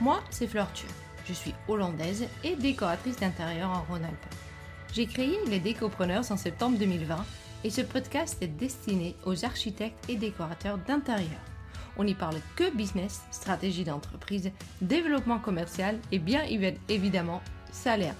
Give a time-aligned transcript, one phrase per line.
[0.00, 0.88] Moi, c'est Fleur Thieu.
[1.26, 4.34] Je suis hollandaise et décoratrice d'intérieur en Rhône-Alpes.
[4.94, 7.16] J'ai créé les Décopreneurs en septembre 2020
[7.64, 11.40] et ce podcast est destiné aux architectes et décorateurs d'intérieur.
[11.98, 14.50] On n'y parle que business, stratégie d'entreprise,
[14.80, 16.44] développement commercial et bien
[16.88, 17.42] évidemment
[17.72, 18.14] salaire.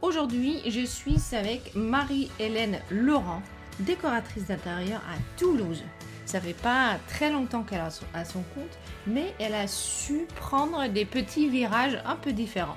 [0.00, 3.42] Aujourd'hui, je suis avec Marie-Hélène Laurent,
[3.80, 5.82] décoratrice d'intérieur à Toulouse.
[6.30, 10.86] Ça fait pas très longtemps qu'elle a à son compte, mais elle a su prendre
[10.86, 12.76] des petits virages un peu différents.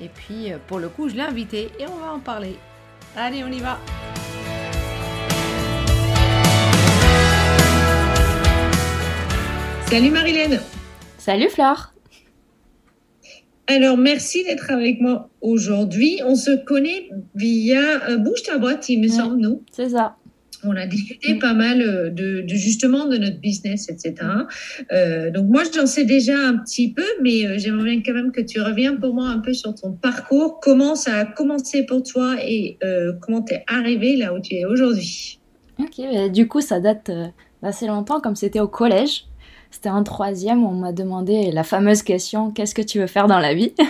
[0.00, 2.54] Et puis, euh, pour le coup, je l'ai invitée et on va en parler.
[3.16, 3.80] Allez, on y va!
[9.90, 10.60] Salut Marilène.
[11.18, 11.92] Salut Flore.
[13.66, 16.20] Alors, merci d'être avec moi aujourd'hui.
[16.24, 19.60] On se connaît via euh, Bouge ta boîte, il me semble, nous.
[19.72, 20.14] C'est ça.
[20.64, 24.14] On a discuté pas mal euh, de, justement de notre business, etc.
[24.92, 28.40] Euh, donc moi, j'en sais déjà un petit peu, mais j'aimerais bien quand même que
[28.40, 32.36] tu reviennes pour moi un peu sur ton parcours, comment ça a commencé pour toi
[32.40, 32.78] et
[33.20, 35.40] comment tu es arrivé là où tu es aujourd'hui?
[35.78, 37.10] Ok, bah, du coup, ça date
[37.62, 39.26] d'assez longtemps, comme c'était au collège.
[39.70, 43.38] C'était en troisième, on m'a demandé la fameuse question qu'est-ce que tu veux faire dans
[43.38, 43.72] la vie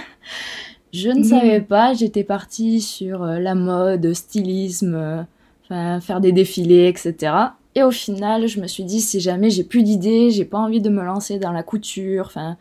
[0.92, 1.66] Je ne savais mhm.
[1.66, 5.22] pas, j'étais partie sur euh, la mode, stylisme, euh,
[6.00, 7.32] faire des défilés, etc.
[7.74, 10.80] Et au final, je me suis dit si jamais j'ai plus d'idées, j'ai pas envie
[10.80, 12.56] de me lancer dans la couture, enfin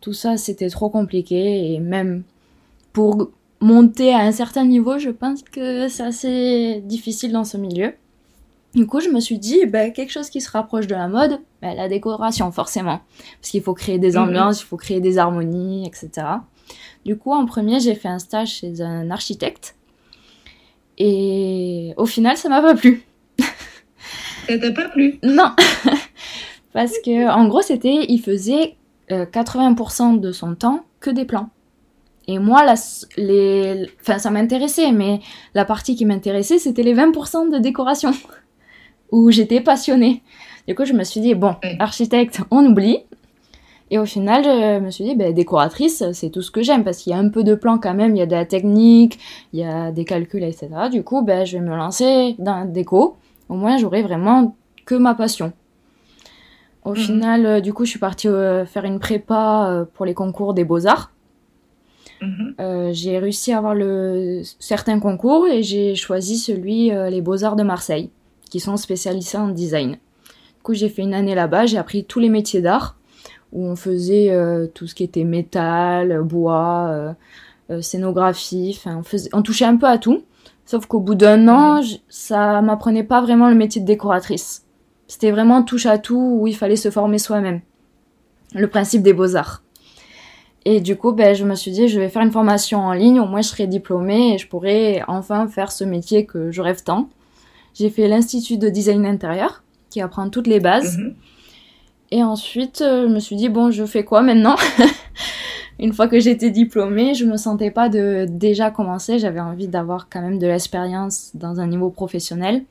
[0.00, 2.24] tout ça c'était trop compliqué et même
[2.92, 7.94] pour monter à un certain niveau, je pense que c'est assez difficile dans ce milieu.
[8.74, 11.38] Du coup, je me suis dit, bah, quelque chose qui se rapproche de la mode,
[11.62, 13.00] bah, la décoration, forcément.
[13.40, 14.22] Parce qu'il faut créer des mhm.
[14.22, 16.26] ambiances, il faut créer des harmonies, etc.
[17.04, 19.76] Du coup, en premier, j'ai fait un stage chez un architecte.
[20.98, 23.02] Et au final, ça m'a pas plu.
[24.48, 25.18] Ça t'a pas plu?
[25.22, 25.50] Non.
[26.72, 28.76] Parce que, en gros, c'était, il faisait
[29.10, 31.50] 80% euh, de son temps que des plans.
[32.26, 32.74] Et moi, la,
[33.16, 35.20] les, enfin, ça m'intéressait, mais
[35.54, 38.12] la partie qui m'intéressait, c'était les 20% de décoration
[39.12, 40.22] où j'étais passionnée.
[40.66, 42.98] Du coup, je me suis dit, bon, architecte, on oublie.
[43.94, 46.98] Et au final, je me suis dit, ben, décoratrice, c'est tout ce que j'aime, parce
[46.98, 49.20] qu'il y a un peu de plan quand même, il y a de la technique,
[49.52, 50.68] il y a des calculs, etc.
[50.90, 53.16] Du coup, ben, je vais me lancer dans la déco.
[53.48, 55.52] Au moins, j'aurai vraiment que ma passion.
[56.84, 56.96] Au mhm.
[56.96, 60.54] final, euh, du coup, je suis partie euh, faire une prépa euh, pour les concours
[60.54, 61.12] des beaux-arts.
[62.20, 62.92] Mhm.
[62.92, 68.08] j'ai réussi à avoir le, certains concours et j'ai choisi celui les beaux-arts de Marseille
[68.48, 69.90] qui sont spécialisés en design.
[69.90, 72.96] Du coup, j'ai fait une année là-bas, j'ai appris tous les métiers d'art,
[73.54, 77.12] où on faisait euh, tout ce qui était métal, bois, euh,
[77.70, 80.22] euh, scénographie, enfin, on, faisait, on touchait un peu à tout.
[80.66, 84.64] Sauf qu'au bout d'un an, ça m'apprenait pas vraiment le métier de décoratrice.
[85.06, 87.60] C'était vraiment touche à tout où il fallait se former soi-même.
[88.54, 89.62] Le principe des beaux-arts.
[90.64, 93.20] Et du coup, ben, je me suis dit, je vais faire une formation en ligne,
[93.20, 96.82] au moins je serai diplômée et je pourrai enfin faire ce métier que je rêve
[96.82, 97.10] tant.
[97.74, 100.96] J'ai fait l'Institut de design intérieur, qui apprend toutes les bases.
[100.96, 101.14] Mhm.
[102.10, 104.56] Et ensuite, euh, je me suis dit, bon, je fais quoi maintenant?
[105.80, 109.18] Une fois que j'étais diplômée, je me sentais pas de déjà commencer.
[109.18, 112.64] J'avais envie d'avoir quand même de l'expérience dans un niveau professionnel.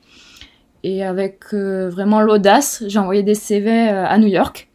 [0.82, 4.68] Et avec euh, vraiment l'audace, j'ai envoyé des CV euh, à New York.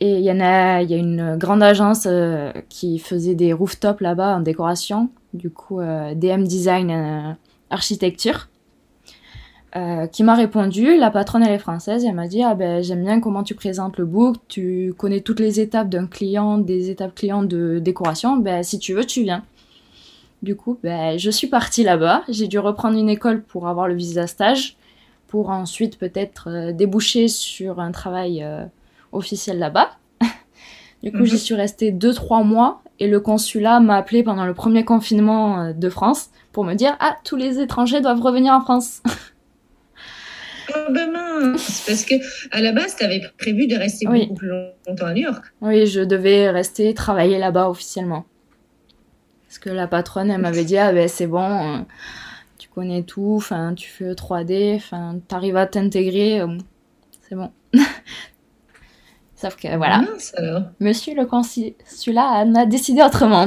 [0.00, 2.06] Et il y en a, il y a une grande agence
[2.68, 5.10] qui faisait des rooftops là-bas en décoration.
[5.34, 7.36] Du coup, DM Design
[7.68, 8.48] Architecture.
[9.76, 13.04] Euh, qui m'a répondu, la patronne elle est française, elle m'a dit ah ben j'aime
[13.04, 17.14] bien comment tu présentes le book, tu connais toutes les étapes d'un client, des étapes
[17.14, 19.44] clients de décoration, ben si tu veux tu viens.
[20.42, 23.94] Du coup ben je suis partie là-bas, j'ai dû reprendre une école pour avoir le
[23.94, 24.78] visa stage,
[25.26, 28.64] pour ensuite peut-être euh, déboucher sur un travail euh,
[29.12, 29.90] officiel là-bas.
[31.02, 31.40] du coup j'y mhm.
[31.40, 36.30] suis restée 2-3 mois et le consulat m'a appelé pendant le premier confinement de France
[36.52, 39.02] pour me dire ah tous les étrangers doivent revenir en France.
[40.90, 41.56] demain.
[41.58, 42.14] C'est parce que
[42.50, 45.44] à la base, tu avais prévu de rester beaucoup plus longtemps à New York.
[45.60, 48.24] Oui, je devais rester travailler là-bas officiellement.
[49.46, 51.78] Parce que la patronne, elle m'avait dit, ah ben c'est bon, euh,
[52.58, 56.58] tu connais tout, enfin tu fais 3D, enfin t'arrives à t'intégrer, euh,
[57.26, 57.50] c'est bon.
[59.36, 60.02] Sauf que voilà,
[60.80, 63.46] monsieur le consulat a décidé autrement.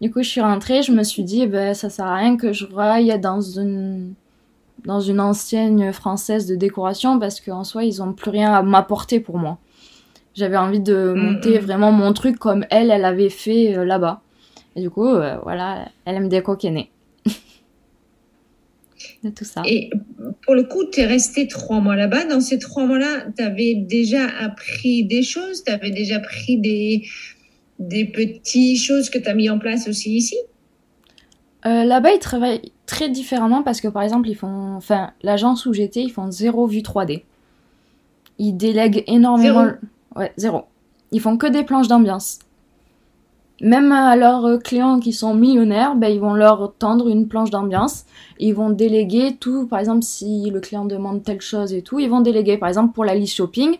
[0.00, 2.54] Du coup, je suis rentrée, je me suis dit, ben, ça sert à rien que
[2.54, 4.14] je raille dans une
[4.84, 9.20] dans une ancienne française de décoration parce qu'en soi, ils ont plus rien à m'apporter
[9.20, 9.58] pour moi.
[10.34, 11.62] J'avais envie de mm, monter mm.
[11.62, 14.22] vraiment mon truc comme elle, elle avait fait euh, là-bas.
[14.76, 16.84] Et du coup, euh, voilà, elle aime déco de
[19.30, 19.62] tout ça.
[19.66, 19.90] Et
[20.42, 22.26] pour le coup, tu es resté trois mois là-bas.
[22.26, 27.02] Dans ces trois mois-là, tu avais déjà appris des choses, tu avais déjà pris des,
[27.78, 30.36] des petites choses que tu as mis en place aussi ici?
[31.66, 35.72] Euh, Là-bas, ils travaillent très différemment parce que par exemple, ils font, enfin, l'agence où
[35.72, 37.22] j'étais, ils font zéro vue 3D.
[38.38, 39.64] Ils délèguent énormément.
[39.64, 39.76] Zéro.
[40.16, 40.62] Ouais, zéro.
[41.12, 42.40] Ils font que des planches d'ambiance.
[43.60, 48.06] Même à leurs clients qui sont millionnaires, ben, ils vont leur tendre une planche d'ambiance.
[48.40, 49.68] Ils vont déléguer tout.
[49.68, 52.56] Par exemple, si le client demande telle chose et tout, ils vont déléguer.
[52.56, 53.76] Par exemple, pour la liste shopping,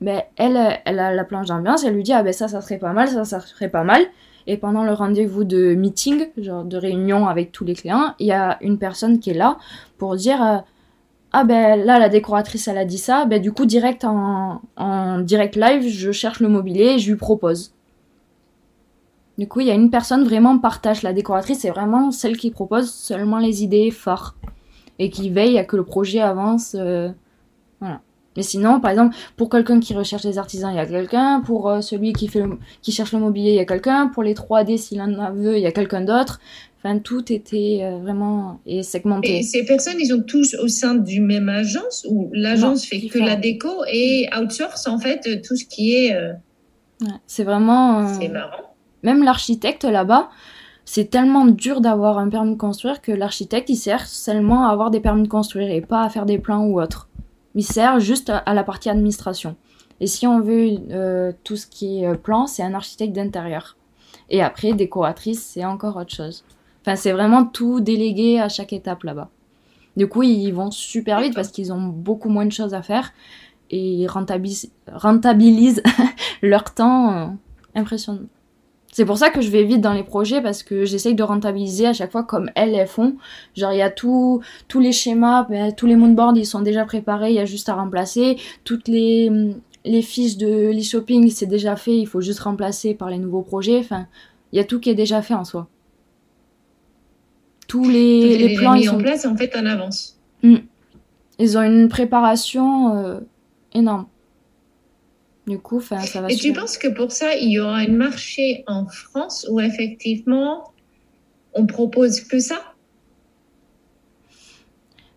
[0.00, 1.84] ben, elle, elle a la planche d'ambiance.
[1.84, 4.02] Elle lui dit, ah ben ça, ça serait pas mal, ça, ça serait pas mal.
[4.46, 8.32] Et pendant le rendez-vous de meeting, genre de réunion avec tous les clients, il y
[8.32, 9.58] a une personne qui est là
[9.96, 10.58] pour dire euh,
[11.32, 14.60] ah ben là la décoratrice elle a dit ça, ben du coup direct en,
[15.22, 17.72] direct live je cherche le mobilier et je lui propose.
[19.38, 22.50] Du coup il y a une personne vraiment partage la décoratrice c'est vraiment celle qui
[22.50, 24.36] propose seulement les idées fortes
[24.98, 26.76] et qui veille à que le projet avance.
[26.78, 27.10] euh,
[27.80, 28.00] voilà.
[28.36, 31.40] Mais sinon, par exemple, pour quelqu'un qui recherche les artisans, il y a quelqu'un.
[31.40, 34.08] Pour euh, celui qui, fait le- qui cherche le mobilier, il y a quelqu'un.
[34.08, 36.40] Pour les 3D, s'il en a veut, il y a quelqu'un d'autre.
[36.78, 39.38] Enfin, tout était euh, vraiment et segmenté.
[39.38, 43.18] Et ces personnes, ils sont tous au sein du même agence ou l'agence fait que
[43.20, 46.14] la déco et outsource en fait euh, tout ce qui est.
[46.14, 46.32] euh,
[47.00, 48.06] Ouais, c'est vraiment.
[48.20, 48.74] C'est marrant.
[49.02, 50.28] Même l'architecte là-bas,
[50.84, 54.90] c'est tellement dur d'avoir un permis de construire que l'architecte, il sert seulement à avoir
[54.90, 57.08] des permis de construire et pas à faire des plans ou autre.
[57.54, 59.56] Il sert juste à, la partie administration.
[60.00, 63.76] Et si on veut euh, tout ce qui est euh, plan, c'est un architecte d'intérieur.
[64.28, 66.44] Et après, décoratrice, c'est encore autre chose.
[66.82, 69.30] Enfin, c'est vraiment tout délégué à chaque étape là-bas.
[69.96, 73.12] Du coup, ils vont super vite parce qu'ils ont beaucoup moins de choses à faire
[73.70, 75.82] et ils rentabilisent, rentabilisent
[76.42, 77.26] leur temps euh,
[77.74, 78.26] impressionnant.
[78.94, 81.88] C'est pour ça que je vais vite dans les projets parce que j'essaye de rentabiliser
[81.88, 83.16] à chaque fois comme elles, elles font.
[83.56, 86.84] Genre, il y a tout, tous les schémas, ben, tous les moodboards, ils sont déjà
[86.84, 88.36] préparés, il y a juste à remplacer.
[88.62, 89.54] Toutes les, hum,
[89.84, 93.80] les fiches de l'e-shopping, c'est déjà fait, il faut juste remplacer par les nouveaux projets.
[93.80, 94.06] Enfin,
[94.52, 95.66] il y a tout qui est déjà fait en soi.
[97.66, 100.20] Tous les, les plans, mis ils en sont place en fait en avance.
[101.40, 103.18] ils ont une préparation euh,
[103.72, 104.06] énorme.
[105.46, 108.64] Du coup, ça va Et tu penses que pour ça, il y aura un marché
[108.66, 110.72] en France où effectivement
[111.52, 112.74] on propose que ça?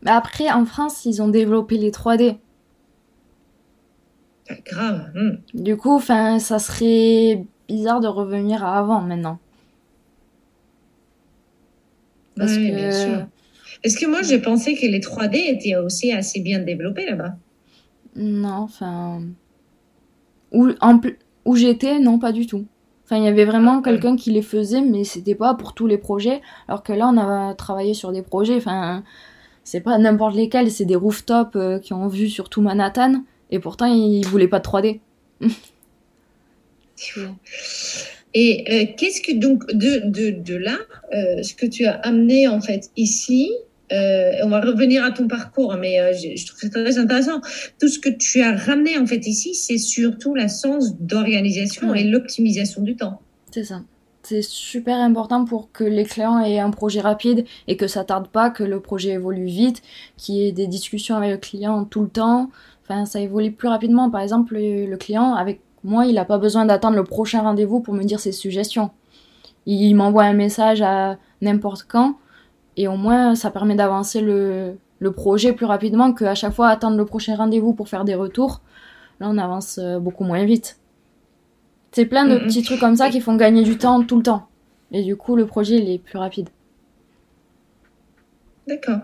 [0.02, 2.36] Mais après, en France, ils ont développé les 3D.
[4.50, 5.12] Ah, Grave.
[5.16, 5.38] hum.
[5.54, 9.40] Du coup, enfin, ça serait bizarre de revenir à avant maintenant.
[12.36, 13.28] Parce Ouais, que bien sûr.
[13.84, 17.36] Parce que moi, j'ai pensé que les 3D étaient aussi assez bien développés là-bas.
[18.16, 19.22] non, enfin,
[20.52, 21.00] où, en
[21.46, 22.66] où j'étais, non, pas du tout.
[23.06, 25.98] Enfin, il y avait vraiment quelqu'un qui les faisait, mais c'était pas pour tous les
[25.98, 26.42] projets.
[26.68, 29.04] Alors que là, on a travaillé sur des projets, enfin,
[29.64, 33.60] c'est pas n'importe lesquels, c'est des rooftops euh, qui ont vu sur tout Manhattan, et
[33.60, 35.00] pourtant, ils voulaient pas de 3D.
[38.34, 40.78] Et euh, qu'est-ce que donc de, de, de là,
[41.14, 43.52] euh, ce que tu as amené en fait ici,
[43.92, 47.40] euh, on va revenir à ton parcours, mais euh, je, je trouve ça très intéressant.
[47.80, 52.02] Tout ce que tu as ramené en fait ici, c'est surtout la sens d'organisation Ouais.
[52.02, 53.22] et l'optimisation du temps.
[53.52, 53.82] C'est ça.
[54.24, 58.28] C'est super important pour que les clients aient un projet rapide et que ça tarde
[58.28, 59.82] pas, que le projet évolue vite,
[60.18, 62.50] qu'il y ait des discussions avec le client tout le temps.
[62.84, 64.10] Enfin, ça évolue plus rapidement.
[64.10, 67.80] Par exemple, le, le client, avec moi, il n'a pas besoin d'attendre le prochain rendez-vous
[67.80, 68.90] pour me dire ses suggestions.
[69.66, 72.18] Il m'envoie un message à n'importe quand
[72.78, 76.96] et au moins ça permet d'avancer le, le projet plus rapidement qu'à chaque fois attendre
[76.98, 78.62] le prochain rendez-vous pour faire des retours.
[79.20, 80.78] Là, on avance euh, beaucoup moins vite.
[81.92, 82.44] C'est plein de Mhm.
[82.46, 84.48] petits trucs comme ça qui font gagner du temps tout le temps.
[84.92, 86.50] Et du coup, le projet, il est plus rapide.
[88.68, 89.00] D'accord.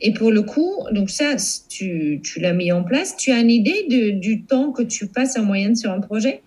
[0.00, 1.34] Et pour le coup, donc ça,
[1.68, 3.16] tu, tu l'as mis en place.
[3.16, 6.42] Tu as une idée de, du temps que tu passes en moyenne sur un projet?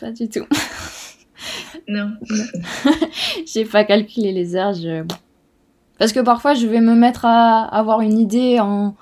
[0.00, 0.46] Pas du tout.
[1.88, 2.12] Non.
[3.46, 4.72] J'ai pas calculé les heures.
[4.74, 5.04] Je...
[5.98, 8.94] Parce que parfois, je vais me mettre à avoir une idée en.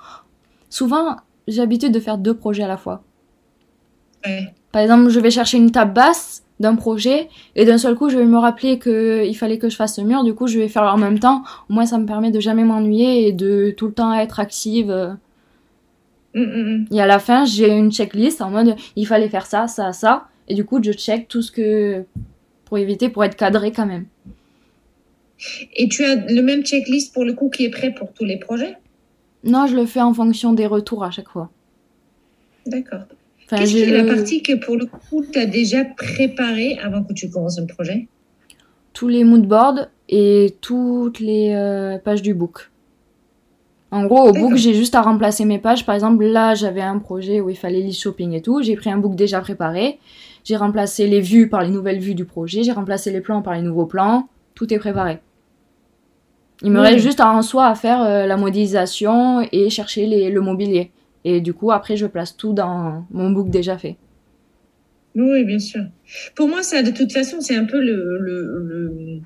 [0.69, 3.03] Souvent, j'ai l'habitude de faire deux projets à la fois.
[4.25, 4.53] Ouais.
[4.71, 8.17] Par exemple, je vais chercher une table basse d'un projet et d'un seul coup, je
[8.17, 10.23] vais me rappeler que il fallait que je fasse ce mur.
[10.23, 11.43] Du coup, je vais faire en même temps.
[11.69, 14.91] Au moins, ça me permet de jamais m'ennuyer et de tout le temps être active.
[16.35, 16.85] Hum, hum, hum.
[16.91, 20.27] Et à la fin, j'ai une checklist en mode il fallait faire ça, ça, ça.
[20.47, 22.05] Et du coup, je check tout ce que.
[22.65, 24.05] pour éviter, pour être cadré quand même.
[25.75, 28.37] Et tu as le même checklist pour le coup qui est prêt pour tous les
[28.37, 28.75] projets?
[29.43, 31.49] Non, je le fais en fonction des retours à chaque fois.
[32.65, 33.01] D'accord.
[33.45, 37.03] Enfin, Qu'est-ce qui est la partie que pour le coup tu as déjà préparée avant
[37.03, 38.07] que tu commences un projet?
[38.93, 42.69] Tous les moodboards et toutes les euh, pages du book.
[43.91, 45.85] En gros, au book, j'ai juste à remplacer mes pages.
[45.85, 48.63] Par exemple, là, j'avais un projet où il fallait list shopping et tout.
[48.63, 49.99] J'ai pris un book déjà préparé.
[50.43, 52.63] J'ai remplacé les vues par les nouvelles vues du projet.
[52.63, 54.29] J'ai remplacé les plans par les nouveaux plans.
[54.55, 55.19] Tout est préparé.
[56.61, 56.87] Il me Oui.
[56.87, 60.91] reste juste en soi à faire euh, la modélisation et chercher les- le mobilier.
[61.25, 63.97] Et du coup, après, je place tout dans mon book déjà fait.
[65.15, 65.83] Oui, bien sûr.
[66.35, 69.19] Pour moi, ça, de toute façon, c'est un peu le, le, le-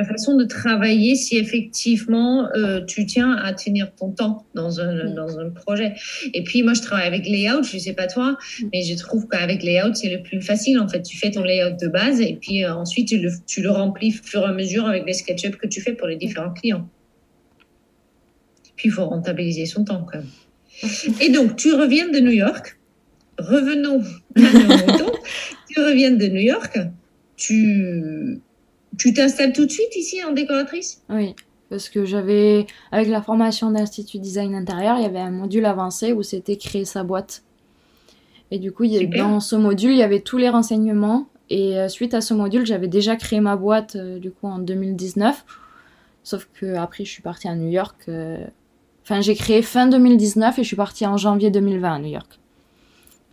[0.00, 5.10] la façon de travailler si effectivement euh, tu tiens à tenir ton temps dans un,
[5.10, 5.14] Mm.
[5.14, 5.92] dans un projet.
[6.32, 8.66] Et puis, moi, je travaille avec layout, je sais pas toi, Mm.
[8.72, 10.78] mais je trouve qu'avec layout, c'est le plus facile.
[10.78, 13.60] En fait, tu fais ton layout de base et puis euh, ensuite, tu le, tu
[13.60, 16.16] le remplis au fur et à mesure avec les SketchUp que tu fais pour les
[16.16, 16.88] différents clients.
[18.76, 20.28] Puis, il faut rentabiliser son temps quand même.
[21.20, 22.78] Et donc, tu reviens de New York.
[23.38, 24.02] Revenons
[24.36, 25.12] à nos moutons.
[25.68, 26.78] Tu reviens de New York.
[27.36, 28.38] Tu
[28.98, 31.02] tu t'installes tout de suite ici en décoratrice?
[31.10, 31.34] Oui,
[31.68, 36.12] parce que j'avais, avec la formation d'Institut Design Intérieur, il y avait un module avancé
[36.12, 37.42] où c'était créer sa boîte.
[38.50, 41.26] Et du coup, il y a- dans ce module, il y avait tous les renseignements.
[41.50, 44.58] Et euh, suite à ce module, j'avais déjà créé ma boîte euh, du coup en
[44.58, 45.44] 2019.
[46.22, 47.96] Sauf que après, je suis partie à New York.
[48.08, 48.44] euh,
[49.02, 52.38] Enfin, j'ai créé fin 2019 et je suis partie en janvier 2020 à New York.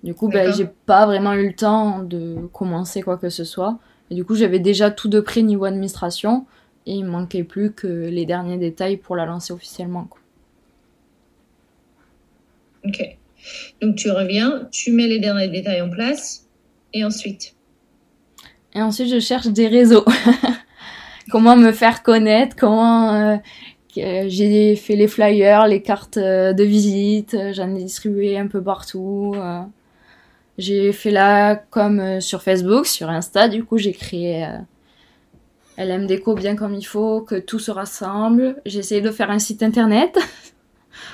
[0.03, 3.77] Du coup, ben, j'ai pas vraiment eu le temps de commencer quoi que ce soit.
[4.09, 6.45] Et du coup, j'avais déjà tout de près niveau administration.
[6.85, 10.05] Et il me manquait plus que les derniers détails pour la lancer officiellement.
[10.05, 10.19] quoi.
[12.85, 13.17] Ok.
[13.81, 16.47] Donc tu reviens, tu mets les derniers détails en place
[16.93, 17.55] et ensuite?
[18.73, 20.05] Et ensuite, je cherche des réseaux.
[21.31, 23.13] comment me faire connaître, comment...
[23.13, 23.37] euh,
[23.93, 28.47] que- j'ai fait les flyers, les cartes euh, de visite, euh, j'en ai distribué un
[28.47, 29.33] peu partout.
[29.35, 29.61] euh.
[30.57, 34.57] J'ai fait là comme euh, sur Facebook, sur Insta, du coup j'ai créé euh,
[35.77, 38.59] LM Déco bien comme il faut, que tout se rassemble.
[38.65, 40.17] J'ai essayé de faire un site internet.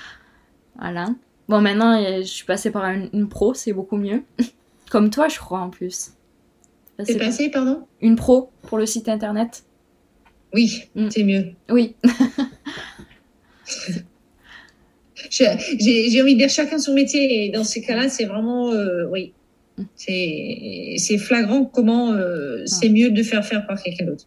[0.79, 1.09] voilà.
[1.49, 4.23] Bon maintenant euh, je suis passée par une, une pro, c'est beaucoup mieux.
[4.89, 6.11] comme toi je crois en plus.
[7.03, 7.87] C'est passé, pardon?
[8.01, 9.63] Une pro pour le site internet?
[10.53, 11.09] Oui, Mm.
[11.09, 11.45] c'est mieux.
[11.69, 11.95] Oui,
[15.29, 19.33] J'ai envie de dire chacun son métier et dans ces cas-là, c'est vraiment, euh, oui,
[19.95, 24.25] c'est c'est flagrant comment euh, c'est mieux de faire faire par quelqu'un d'autre.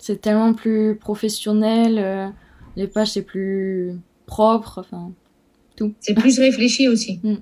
[0.00, 2.28] c'est tellement plus professionnel, euh,
[2.76, 3.92] les pages c'est plus
[4.26, 5.12] propre, enfin
[5.76, 5.94] tout.
[6.00, 7.20] C'est plus réfléchi aussi.
[7.22, 7.36] Mm.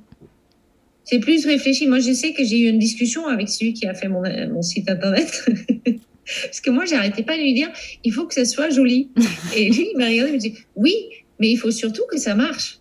[1.04, 1.86] C'est plus réfléchi.
[1.86, 4.22] Moi, je sais que j'ai eu une discussion avec celui qui a fait mon,
[4.52, 5.48] mon site internet.
[6.42, 7.70] Parce que moi, j'arrêtais pas de lui dire,
[8.02, 9.10] il faut que ça soit joli.
[9.56, 10.94] Et lui, il m'a regardé, il me dit, oui,
[11.38, 12.80] mais il faut surtout que ça marche.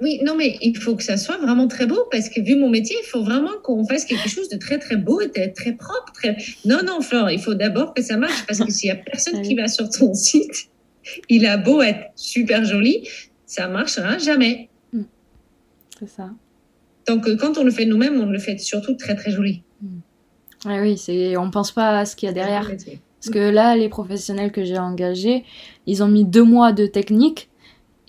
[0.00, 2.70] Oui, non, mais il faut que ça soit vraiment très beau parce que vu mon
[2.70, 5.72] métier, il faut vraiment qu'on fasse quelque chose de très, très beau et de très
[5.72, 6.12] propre.
[6.14, 6.36] Très...
[6.64, 9.42] Non, non, Flore, il faut d'abord que ça marche parce que s'il y a personne
[9.42, 10.70] qui va sur ton site,
[11.28, 13.06] il a beau être super joli,
[13.44, 14.70] ça marchera jamais.
[15.98, 16.30] C'est ça.
[17.06, 19.62] Donc, euh, quand on le fait nous-mêmes, on le fait surtout très, très joli.
[20.64, 22.70] Ouais, oui, c'est on pense pas à ce qu'il y a derrière.
[22.70, 25.44] Parce que là, les professionnels que j'ai engagés,
[25.86, 27.49] ils ont mis deux mois de technique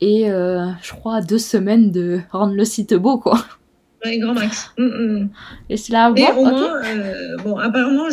[0.01, 3.46] et euh, je crois deux semaines de rendre le site beau, quoi.
[4.03, 4.72] Ouais, grand max.
[4.79, 5.29] Mm, mm.
[5.70, 8.05] Et c'est là, bon, au moins, euh, bon, apparemment,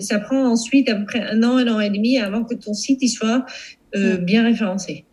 [0.00, 2.72] ça prend ensuite à peu près un an, un an et demi avant que ton
[2.72, 3.44] site il soit
[3.94, 4.24] euh, Mm.
[4.24, 5.04] bien référencé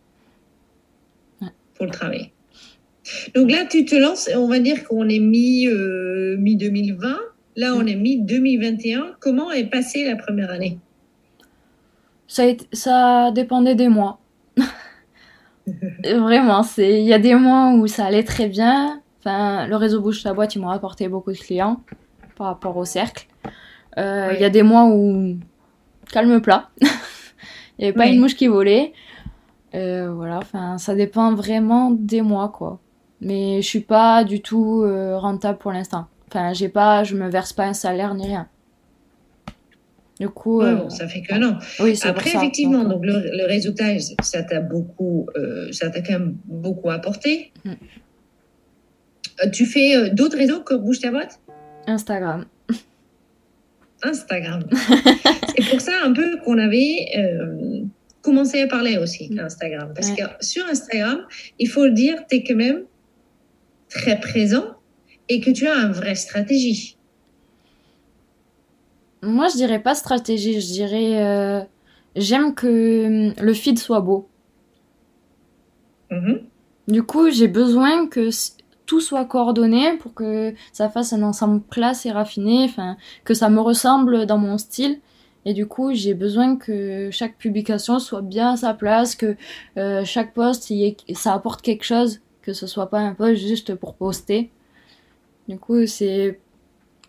[1.42, 1.48] Ouais.
[1.74, 2.30] pour le travail.
[3.34, 7.16] Donc là, tu te lances, on va dire qu'on est mi, euh, mi 2020.
[7.56, 9.16] Là, on est mi 2021.
[9.20, 10.78] Comment est passée la première année?
[12.26, 14.20] Ça, été- ça dépendait des mois.
[16.04, 19.00] Vraiment, c'est il y a des mois où ça allait très bien.
[19.20, 21.80] Enfin, le réseau bouge ta boîte, ils m'ont apporté beaucoup de clients
[22.36, 23.26] par rapport au cercle.
[23.98, 25.36] Euh, Il y a des mois où
[26.12, 26.70] calme plat.
[26.80, 28.92] Il n'y avait pas une mouche qui volait.
[29.74, 32.80] Euh, voilà, enfin, ça dépend vraiment des mois, quoi.
[33.20, 36.06] Mais je suis pas du tout euh, rentable pour l'instant.
[36.28, 38.48] Enfin, j'ai pas, je me verse pas un salaire ni rien.
[40.20, 41.58] Du coup, Ouais, euh, bon, Ça fait qu'un an.
[41.80, 42.38] oui, Après, ça.
[42.38, 46.90] effectivement, Donc, donc le, le réseautage, ça t'a beaucoup, euh, ça t'a quand même beaucoup
[46.90, 47.52] apporté.
[47.64, 47.70] Mm.
[49.44, 51.40] Euh, Tu fais d'autres réseaux que Bouge ta boîte?
[51.86, 52.46] Instagram.
[54.02, 54.64] Instagram.
[55.56, 57.80] C'est pour ça un peu qu'on avait euh,
[58.22, 59.38] commencé à parler aussi Mm.
[59.40, 59.92] Instagram.
[59.94, 60.16] Parce Ouais.
[60.16, 61.20] que sur Instagram,
[61.58, 62.82] il faut le dire, tu es quand même
[63.88, 64.66] très présent
[65.28, 66.97] et que tu as une vraie stratégie.
[69.22, 71.64] Moi, je dirais pas stratégie, je dirais euh,
[72.16, 74.30] j'aime que hum, le feed soit beau.
[76.10, 76.50] Mhm.
[76.88, 78.56] Du coup, j'ai besoin que s-
[78.86, 83.50] tout soit coordonné pour que ça fasse un ensemble classe et raffiné, enfin que ça
[83.50, 85.00] me ressemble dans mon style
[85.44, 89.36] Et du coup, j'ai besoin que chaque publication soit bien à sa place, que
[89.76, 90.72] euh, chaque post,
[91.14, 94.50] ça apporte quelque chose, que ce soit pas un post juste pour poster.
[95.48, 96.40] Du coup, c'est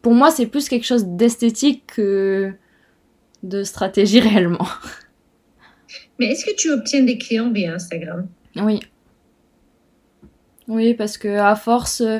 [0.01, 2.53] pour moi, c'est plus quelque chose d'esthétique que
[3.43, 4.67] de stratégie réellement.
[6.19, 8.27] Mais est-ce que tu obtiens des clients via Instagram?
[8.55, 8.79] Oui.
[10.67, 12.19] Oui, parce que à force, euh,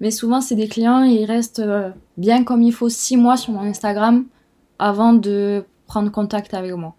[0.00, 3.52] mais souvent c'est des clients, ils restent euh, bien comme il faut six mois sur
[3.52, 4.24] mon Instagram
[4.78, 6.96] avant de prendre contact avec moi.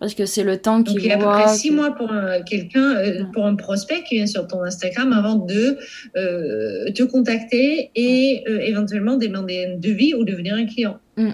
[0.00, 1.00] Parce que c'est le temps qu'il voit.
[1.00, 2.10] Donc, il y a à peu près six mois pour
[2.46, 5.78] quelqu'un, euh, pour un prospect qui vient sur ton Instagram avant de
[6.14, 10.98] te contacter et éventuellement demander un devis ou devenir un client.
[11.16, 11.30] Mm.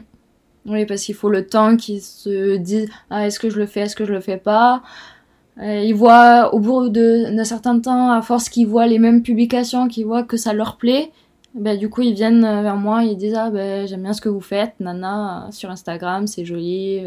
[0.66, 3.80] Oui, parce qu'il faut le temps qu'ils se disent ah, est-ce que je le fais,
[3.80, 4.82] est-ce que je le fais pas?
[5.62, 10.06] ils voient au bout d'un certain temps, à force qu'ils voient les mêmes publications, qu'ils
[10.06, 11.10] voient que ça leur plaît,
[11.54, 14.28] ben, du coup ils viennent vers moi, ils disent ah ben j'aime bien ce que
[14.28, 17.04] vous faites, nana, sur Instagram, c'est joli.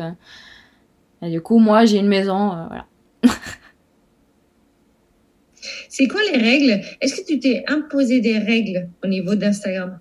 [1.23, 2.85] Et du coup moi j'ai une maison, euh, voilà.
[5.89, 6.81] c'est quoi les règles?
[7.01, 9.99] Est-ce que tu t'es imposé des règles au niveau d'Instagram?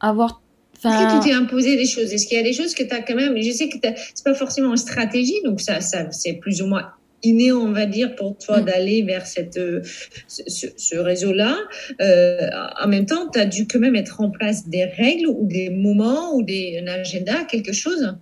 [0.00, 0.42] Avoir
[0.86, 2.12] est-ce que tu t'es imposé des choses?
[2.12, 4.24] Est-ce qu'il y a des choses que tu as quand même Je sais que c'est
[4.24, 8.14] pas forcément une stratégie, donc ça, ça c'est plus ou moins inné, on va dire,
[8.16, 8.64] pour toi mm.
[8.64, 9.82] d'aller vers cette, euh,
[10.28, 11.56] ce, réseau-là.
[12.00, 12.50] Euh,
[12.82, 15.70] en même temps, tu as dû quand même mettre en place des règles ou des
[15.70, 18.14] moments ou des, un agenda, quelque chose?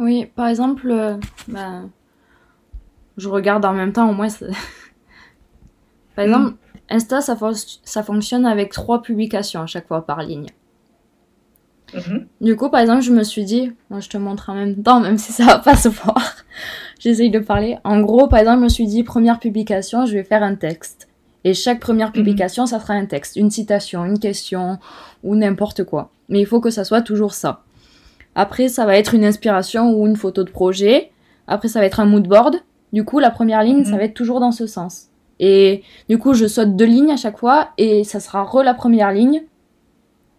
[0.00, 1.16] Oui, par exemple, euh,
[1.46, 1.90] ben,
[3.18, 4.28] je regarde en même temps, au moins.
[6.16, 6.28] par mm.
[6.28, 6.54] exemple,
[6.88, 7.36] Insta, ça,
[7.84, 10.46] ça fonctionne avec trois publications à chaque fois par ligne.
[11.94, 12.26] Mhm.
[12.40, 15.00] Du coup, par exemple, je me suis dit, moi je te montre en même temps,
[15.00, 16.36] même si ça va pas se voir.
[16.98, 17.78] J'essaye de parler.
[17.84, 21.08] En gros, par exemple, je me suis dit, première publication, je vais faire un texte.
[21.44, 22.14] Et chaque première mhm.
[22.14, 24.78] publication, ça sera un texte, une citation, une question
[25.22, 26.10] ou n'importe quoi.
[26.28, 27.64] Mais il faut que ça soit toujours ça.
[28.34, 31.10] Après, ça va être une inspiration ou une photo de projet.
[31.46, 32.56] Après, ça va être un mood board.
[32.92, 33.98] Du coup, la première ligne, ça mhm.
[33.98, 35.08] va être toujours dans ce sens.
[35.38, 38.74] Et du coup, je saute deux lignes à chaque fois et ça sera re la
[38.74, 39.42] première ligne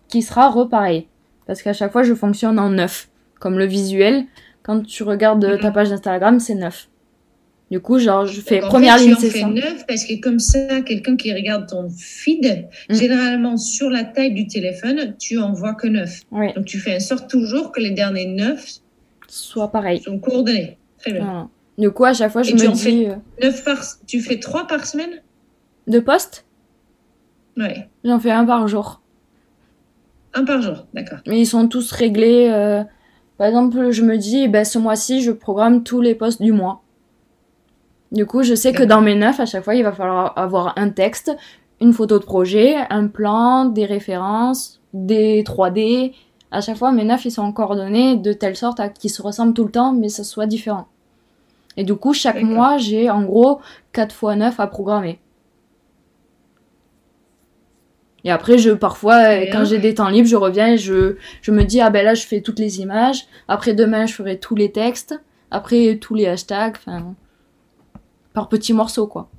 [0.08, 1.08] qui sera re pareil.
[1.48, 3.10] Parce qu'à chaque fois, je fonctionne en neuf.
[3.40, 4.26] Comme le visuel,
[4.62, 5.74] quand tu regardes ta mhm.
[5.74, 6.88] page d'Instagram, c'est neuf.
[7.72, 9.48] Du coup, genre, je fais première ligne, c'est ça.
[9.48, 12.94] neuf parce que comme ça, quelqu'un qui regarde ton feed, mm.
[12.94, 16.20] généralement sur la taille du téléphone, tu en vois que neuf.
[16.32, 18.80] Donc, tu fais en sorte toujours que les derniers neuf
[19.30, 20.02] soient pareils.
[20.02, 20.78] Sont coordonnés.
[21.00, 21.50] Très bien.
[21.78, 23.06] Du coup, à chaque fois, je me dis.
[23.08, 23.80] Euh, neuf par...
[24.06, 25.22] Tu fais trois par semaine?
[25.88, 26.46] De poste?
[27.56, 27.88] Ouais.
[28.04, 29.02] J'en fais un par jour.
[30.34, 31.20] Un par jour, d'accord.
[31.26, 32.50] Mais ils sont tous réglés.
[32.52, 32.84] Euh,
[33.38, 36.84] par exemple, je me dis, ben, ce mois-ci, je programme tous les postes du mois.
[38.12, 40.74] Du coup, je sais que dans mes neuf, à chaque fois, il va falloir avoir
[40.78, 41.32] un texte,
[41.80, 46.14] une photo de projet, un plan, des références, des 3D.
[46.52, 49.54] À chaque fois, mes neuf, ils sont coordonnés de telle sorte à qu'ils se ressemblent
[49.54, 50.88] tout le temps, mais ce soit différent.
[51.78, 53.62] Et du coup, chaque mois, j'ai en gros
[53.94, 55.20] 4 fois 9 à programmer.
[58.24, 61.64] Et après, je parfois, quand j'ai des temps libres, je reviens et je, je me
[61.64, 63.26] dis, ah ben là, je fais toutes les images.
[63.48, 65.20] Après, demain, je ferai tous les textes.
[65.50, 66.76] Après, tous les hashtags.
[66.78, 67.16] Enfin,
[68.34, 69.30] par petits morceaux, quoi.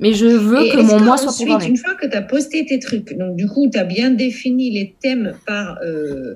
[0.00, 1.66] Mais je veux que mon mois soit programmé.
[1.66, 4.70] Une fois que tu as posté tes trucs, donc du coup, tu as bien défini
[4.70, 6.34] les thèmes par, euh,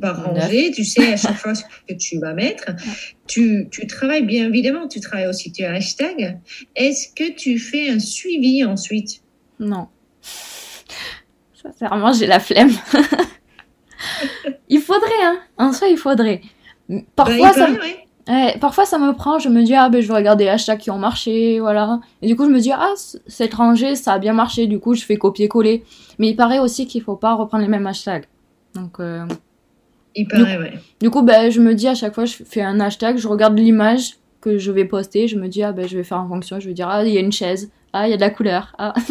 [0.00, 2.70] par rangée, tu sais à chaque fois ce que tu vas mettre.
[3.26, 6.38] Tu, tu travailles bien évidemment, tu travailles aussi tu as hashtag.
[6.74, 9.20] Est-ce que tu fais un suivi ensuite?
[9.58, 9.88] Non.
[11.52, 12.72] Sincèrement, j'ai la flemme.
[14.70, 15.38] il faudrait, hein.
[15.58, 16.40] En soi, il faudrait.
[17.14, 17.68] Parfois, bah, ça...
[18.60, 20.90] parfois, ça me prend, je me dis, ah, ben, je vais regarder les hashtags qui
[20.90, 22.00] ont marché, voilà.
[22.22, 22.92] Et du coup, je me dis, ah,
[23.26, 25.84] c'est rangé, ça a bien marché, du coup, je fais copier-coller.
[26.18, 28.26] Mais il paraît aussi qu'il faut pas reprendre les mêmes hashtags.
[28.74, 29.26] Donc, euh,
[30.14, 30.74] Il paraît, ouais.
[31.00, 33.58] Du coup, ben, je me dis, à chaque fois, je fais un hashtag, je regarde
[33.58, 36.60] l'image que je vais poster, je me dis, ah, ben, je vais faire en fonction,
[36.60, 38.30] je vais dire, ah, il y a une chaise, ah, il y a de la
[38.30, 38.94] couleur, ah.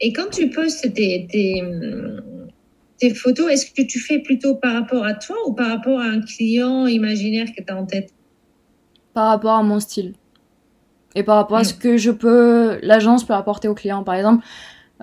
[0.00, 1.62] Et quand tu postes tes, tes,
[3.14, 6.20] photos, est-ce que tu fais plutôt par rapport à toi ou par rapport à un
[6.20, 8.10] client imaginaire que tu as en tête?
[9.12, 10.14] Par rapport à mon style.
[11.14, 11.78] Et par rapport à ce mm.
[11.78, 14.02] que je peux, l'agence peut apporter au client.
[14.02, 14.44] Par exemple,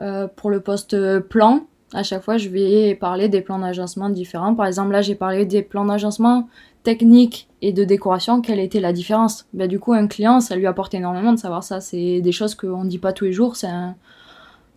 [0.01, 4.55] euh, pour le poste plan, à chaque fois, je vais parler des plans d'agencement différents.
[4.55, 6.47] Par exemple, là, j'ai parlé des plans d'agencement
[6.83, 8.41] techniques et de décoration.
[8.41, 9.45] Quelle était la différence?
[9.53, 11.81] Ben, Du coup, un client, ça lui apporte énormément de savoir ça.
[11.81, 13.55] C'est des choses qu'on ne dit pas tous les jours.
[13.55, 13.95] C'est un,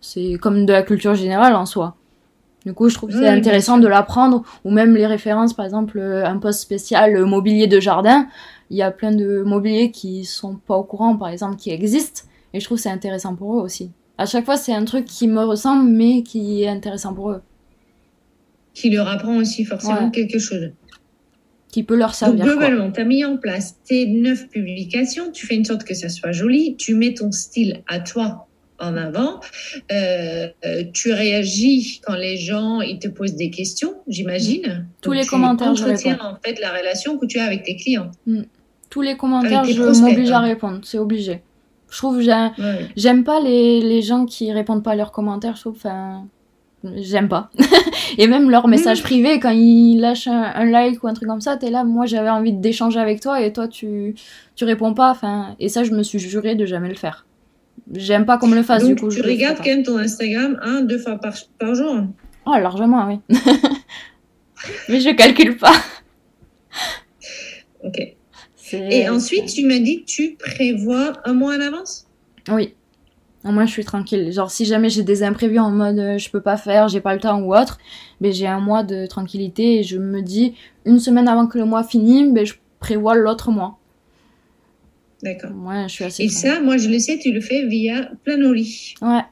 [0.00, 1.96] c'est comme de la culture générale en soi.
[2.64, 5.98] Du coup, je trouve que c'est intéressant de l'apprendre, ou même les références, par exemple,
[5.98, 8.26] euh, un poste spécial euh, mobilier de jardin.
[8.70, 12.22] Il y a plein de mobiliers qui sont pas au courant, par exemple, qui existent,
[12.54, 13.90] et je trouve que c'est intéressant pour eux aussi.
[14.16, 17.42] À chaque fois, c'est un truc qui me ressemble, mais qui est intéressant pour eux.
[18.72, 20.10] qui leur apprend aussi forcément Ouais.
[20.10, 20.72] quelque chose.
[21.70, 22.44] Qui peut leur Donc, servir.
[22.44, 22.54] quoi.
[22.54, 26.08] globalement, tu as mis en place tes neuf publications, tu fais une sorte que ça
[26.08, 28.48] soit joli, tu mets ton style à toi
[28.80, 29.40] en avant,
[29.92, 34.86] euh, euh, tu réagis quand les gens ils te posent des questions, j'imagine.
[35.00, 36.24] Tous Donc, les tu commentaires, je entretiens, réponds.
[36.24, 38.10] en fait la relation que tu as avec tes clients.
[38.90, 40.42] Tous les commentaires, je m'oblige à hein.
[40.42, 40.80] répondre.
[40.82, 41.42] C'est obligé.
[41.90, 42.52] Je trouve Ouais.
[42.96, 45.54] j'aime pas les, les gens qui répondent pas à leurs commentaires.
[45.54, 46.26] Je trouve, enfin,
[46.96, 47.50] j'aime pas.
[48.18, 51.40] Et même leurs messages privés, quand ils lâchent un, un like ou un truc comme
[51.40, 51.84] ça, t'es là.
[51.84, 54.14] Moi, j'avais envie d'échanger avec toi et toi, tu
[54.56, 55.10] tu réponds pas.
[55.12, 57.26] Enfin, et ça, je me suis juré de jamais le faire.
[57.92, 58.82] J'aime pas qu'on me le fasse.
[58.82, 61.74] Donc du coup, tu je regardes quand même ton Instagram un, deux fois par, par
[61.74, 62.04] jour.
[62.46, 63.20] Oh, largement, oui.
[64.88, 65.74] Mais je calcule pas.
[67.82, 68.14] Ok.
[68.72, 72.06] Et ensuite, tu m'as dit que tu prévois un mois en avance
[72.48, 72.74] Oui.
[73.44, 74.32] Au moins, je suis tranquille.
[74.32, 77.12] Genre, si jamais j'ai des imprévus en mode euh, je peux pas faire, j'ai pas
[77.12, 77.78] le temps ou autre,
[78.22, 80.54] ben, j'ai un mois de tranquillité et je me dis,
[80.86, 83.78] une semaine avant que le mois finisse, ben, je prévois l'autre mois.
[85.24, 85.50] D'accord.
[85.52, 86.22] Moi, je suis assez.
[86.24, 88.94] Et ça, moi je le sais, tu le fais via Planoly.
[89.00, 89.22] Ouais.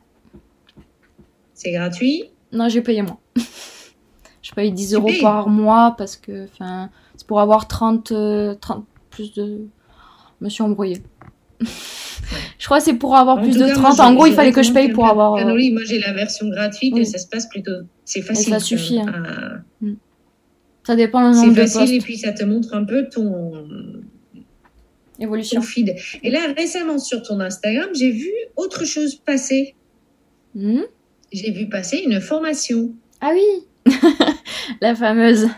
[1.54, 2.24] C'est gratuit.
[2.50, 3.20] Non, j'ai payé moi.
[4.42, 8.10] je paye 10 Tu euros payes par mois parce que, enfin, c'est pour avoir 30,
[8.12, 9.66] euh, 30 plus de.
[10.40, 11.02] Je me suis embrouillée.
[11.60, 13.96] je crois que c'est pour avoir En plus de cas, 30.
[13.98, 15.34] moi, en gros, il fallait que je paye pour avoir.
[15.34, 15.72] euh, Planoly.
[15.72, 17.02] Moi j'ai la version gratuite oui.
[17.02, 17.70] et ça se passe plutôt.
[18.04, 18.52] C'est facile.
[18.52, 19.12] ça suffit, hein.
[19.14, 19.88] Ah,
[20.84, 23.52] Ça dépend le C'est nombre de facile et puis ça te montre un peu ton,
[25.22, 25.60] Évolution.
[25.60, 25.94] ton feed.
[26.22, 29.74] Et là, récemment sur ton Instagram, j'ai vu autre chose passer.
[30.54, 30.82] Hmm
[31.32, 32.92] J'ai vu passer une formation.
[33.20, 33.92] Ah oui
[34.80, 35.48] La fameuse.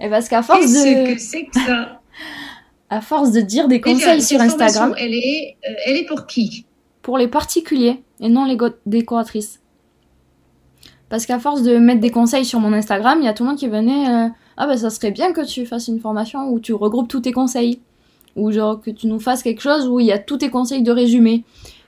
[0.00, 2.00] Et parce qu'à force Qu'est-ce de, que c'est que ça
[2.90, 6.26] à force de dire des Déjà, conseils sur Instagram Elle est, euh, elle est pour
[6.26, 6.66] qui?
[7.02, 8.56] Pour les particuliers et non les
[8.86, 9.60] décoratrices.
[11.08, 13.50] Parce qu'à force de mettre des conseils sur mon Instagram, il y a tout le
[13.50, 16.58] monde qui venait euh, Ah bah ça serait bien que tu fasses une formation où
[16.60, 17.80] tu regroupes tous tes conseils.
[18.36, 20.82] Ou genre que tu nous fasses quelque chose où il y a tous tes conseils
[20.82, 21.44] de résumé.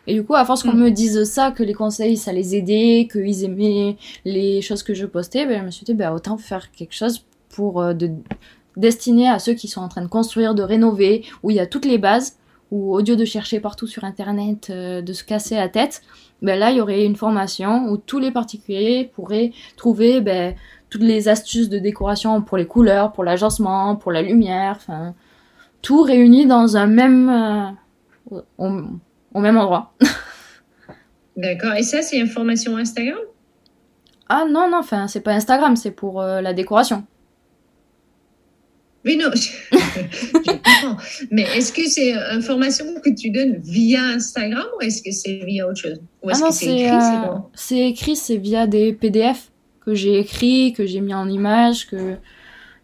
[0.06, 0.80] Et du coup, à force qu'on Mm.
[0.84, 5.04] me dise ça, que les conseils ça les aidait, qu'ils aimaient les choses que je
[5.04, 8.10] postais, ben, je me suis dit bah, autant faire quelque chose pour euh, de,
[8.78, 11.66] destiné à ceux qui sont en train de construire, de rénover, où il y a
[11.66, 12.38] toutes les bases,
[12.70, 16.00] où au lieu de chercher partout sur internet, euh, de se casser la tête,
[16.40, 20.54] ben là il y aurait une formation où tous les particuliers pourraient trouver ben,
[20.88, 25.14] toutes les astuces de décoration pour les couleurs, pour l'agencement, pour la lumière, enfin
[25.82, 28.70] tout réuni dans un même euh, au,
[29.34, 29.94] au même endroit.
[31.36, 31.74] D'accord.
[31.74, 33.18] Et ça, c'est une formation Instagram?
[34.28, 37.04] Ah non non, enfin c'est pas Instagram, c'est pour euh, la décoration.
[39.04, 39.40] Oui, non, je,
[39.72, 40.96] je comprends.
[41.30, 45.44] Mais est-ce que c'est une formation que tu donnes via Instagram ou est-ce que c'est
[45.46, 46.00] via autre chose?
[46.22, 49.94] Ou est-ce Ah non, que c'est écrit euh, c'est écrit, c'est via des PDF que
[49.94, 52.16] j'ai écrit, que j'ai mis en image, que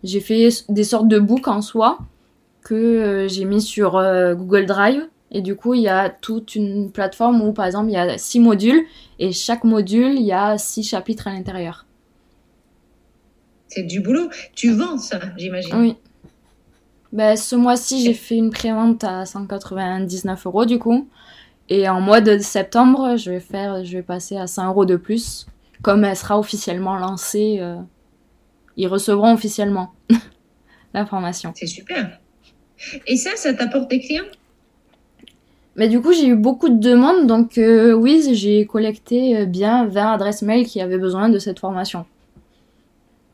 [0.03, 1.99] j'ai fait des sortes de books en soi,
[2.65, 5.07] que euh, j'ai mis sur euh, Google Drive.
[5.31, 8.19] Et du coup, il y a toute une plateforme où, par exemple, il y a
[8.19, 8.85] six modules,
[9.19, 11.87] et chaque module, il y a six chapitres à l'intérieur.
[13.69, 14.29] C'est du boulot.
[14.55, 15.75] Tu vends ça, j'imagine.
[15.75, 15.97] Oui.
[17.13, 21.09] Ben, ce mois-ci, j'ai fait une prévente à 199 euros, du coup.
[21.69, 24.97] Et en mois de septembre, je vais faire, je vais passer à 100 euros de
[24.97, 25.47] plus.
[25.83, 27.77] Comme elle sera officiellement lancée, euh,
[28.77, 29.93] ils recevront officiellement
[30.95, 31.53] l'information.
[31.57, 32.21] C'est super.
[33.07, 34.25] Et ça, ça t'apporte des clients?
[35.77, 39.87] Mais du coup, j'ai eu beaucoup de demandes, donc euh, oui, j'ai collecté euh, bien
[39.87, 42.07] 20 adresses mail qui avaient besoin de cette formation.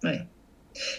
[0.03, 0.23] Ouais.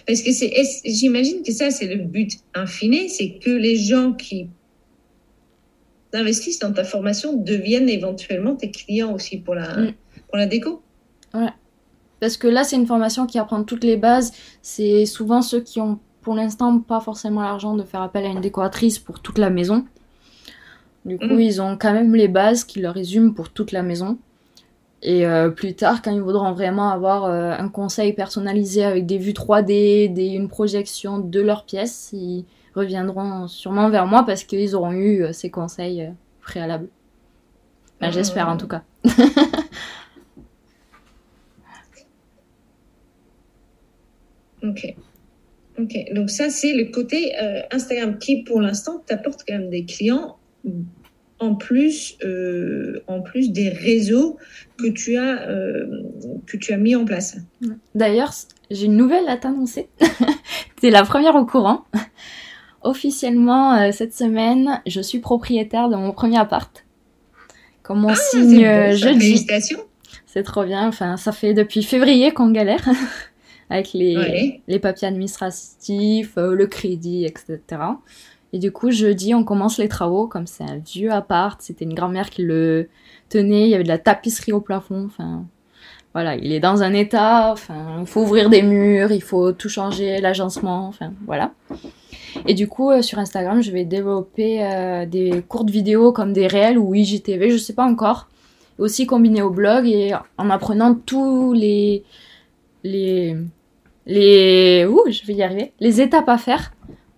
[0.06, 0.52] Parce que c'est,
[0.84, 4.48] j'imagine que ça, c'est le but infini, c'est que les gens qui
[6.12, 9.92] investissent dans ta formation deviennent éventuellement tes clients aussi pour la, Mm.
[10.28, 10.82] pour la déco?
[12.20, 14.32] Parce que là, c'est une formation qui apprend toutes les bases.
[14.60, 18.40] C'est souvent ceux qui ont pour l'instant pas forcément l'argent de faire appel à une
[18.40, 19.84] décoratrice pour toute la maison.
[21.04, 21.40] Du coup, Mhm.
[21.40, 24.18] ils ont quand même les bases qui leur résument pour toute la maison.
[25.02, 29.18] Et euh, plus tard, quand ils voudront vraiment avoir euh, un conseil personnalisé avec des
[29.18, 32.44] vues 3D, des, une projection de leurs pièces, ils
[32.76, 36.08] reviendront sûrement vers moi parce qu'ils auront eu euh, ces conseils
[36.40, 36.88] préalables.
[38.00, 38.82] Enfin, J'espère en tout cas.
[44.62, 44.94] Ok.
[45.82, 45.96] Ok.
[46.14, 50.36] Donc ça, c'est le côté euh, Instagram qui, pour l'instant, t'apporte quand même des clients
[51.40, 54.38] en plus, euh, en plus des réseaux
[54.78, 56.02] que tu as, euh,
[56.46, 57.36] que tu as mis en place.
[57.96, 58.32] D'ailleurs,
[58.70, 59.88] j'ai une nouvelle à t'annoncer.
[60.80, 61.84] T'es la première au courant.
[62.82, 66.84] Officiellement, cette semaine, je suis propriétaire de mon premier appart.
[67.82, 69.20] Comme on Ah, signe bon, jeudi.
[69.20, 69.80] Félicitations.
[70.26, 70.88] C'est trop bien.
[70.88, 72.88] Enfin, ça fait depuis février qu'on galère
[73.72, 77.60] avec les, les papiers administratifs, euh, le crédit, etc.
[78.52, 81.94] Et du coup, jeudi, on commence les travaux, comme c'est un vieux appart, c'était une
[81.94, 82.88] grand-mère qui le
[83.30, 85.46] tenait, il y avait de la tapisserie au plafond, enfin,
[86.12, 89.70] voilà, il est dans un état, enfin, il faut ouvrir des murs, il faut tout
[89.70, 91.52] changer, l'agencement, enfin, voilà.
[92.46, 96.46] Et du coup, euh, sur Instagram, je vais développer euh, des courtes vidéos comme des
[96.46, 98.28] réels ou IGTV, je sais pas encore.
[98.78, 102.04] Aussi combiné au blog et en apprenant tous les,
[102.84, 103.36] les,
[104.06, 106.72] les, ouh, je vais y arriver, les étapes à faire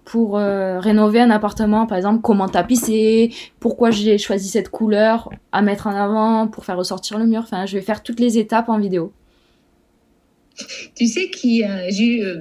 [0.05, 5.63] pour euh, rénover un appartement, par exemple, comment tapisser, pourquoi j'ai choisi cette couleur à
[5.63, 7.41] mettre en avant pour faire ressortir le mur.
[7.43, 9.13] Enfin, je vais faire toutes les étapes en vidéo.
[10.95, 12.37] Tu sais qui j'ai eu euh,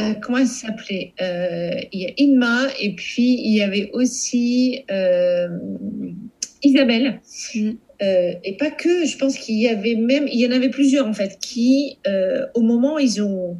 [0.00, 4.84] euh, comment elle s'appelait Il y a Inma et puis il y avait aussi
[6.62, 7.20] Isabelle.
[7.54, 7.72] Mm.
[8.02, 11.12] Et pas que, je pense qu'il y avait même, il y en avait plusieurs en
[11.12, 11.98] fait, qui
[12.54, 13.56] au moment où ils ont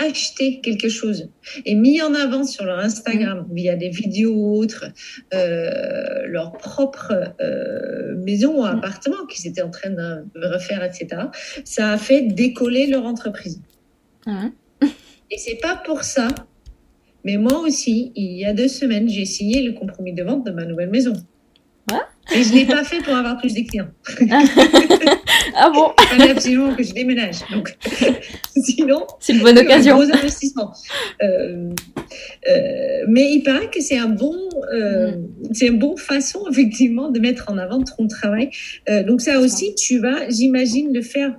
[0.00, 1.28] acheté quelque chose
[1.64, 3.54] et mis en avant sur leur Instagram mm.
[3.54, 4.86] via des vidéos ou autres
[5.34, 8.78] euh, leur propre euh, maison ou mm.
[8.78, 11.22] appartement qu'ils étaient en train de refaire, etc.
[11.64, 13.60] Ça a fait décoller leur entreprise.
[14.26, 14.50] Ah
[15.32, 16.28] et c'est pas pour ça,
[17.24, 20.50] mais moi aussi, il y a deux semaines, j'ai signé le compromis de vente de
[20.50, 21.12] ma nouvelle maison.
[22.34, 23.88] Et je ne l'ai pas fait pour avoir plus de clients.
[25.56, 25.92] ah bon?
[25.98, 27.40] Il fallait absolument que je déménage.
[27.50, 27.76] Donc,
[28.56, 29.94] sinon, c'est une bonne occasion.
[29.94, 30.72] Un gros investissement.
[31.22, 31.70] Euh,
[32.48, 34.36] euh, mais il paraît que c'est un bon,
[34.72, 35.28] euh, mm.
[35.52, 38.50] c'est une bonne façon effectivement de mettre en avant ton travail.
[38.88, 41.34] Euh, donc ça aussi, tu vas, j'imagine, le faire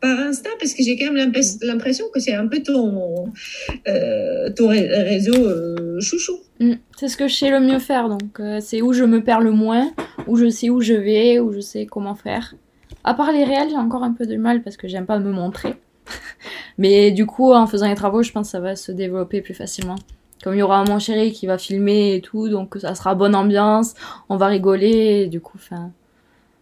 [0.00, 3.32] par Insta parce que j'ai quand même l'impression que c'est un peu ton,
[3.88, 5.50] euh, ton réseau
[6.00, 6.38] chouchou.
[6.60, 6.74] Mm.
[6.96, 9.40] C'est ce que je sais le mieux faire, donc euh, c'est où je me perds
[9.40, 9.90] le moins,
[10.26, 12.54] où je sais où je vais, où je sais comment faire.
[13.04, 15.32] À part les réels, j'ai encore un peu de mal parce que j'aime pas me
[15.32, 15.74] montrer.
[16.78, 19.54] Mais du coup, en faisant les travaux, je pense que ça va se développer plus
[19.54, 19.96] facilement.
[20.42, 23.34] Comme il y aura mon chéri qui va filmer et tout, donc ça sera bonne
[23.34, 23.94] ambiance,
[24.28, 25.90] on va rigoler, et du coup, enfin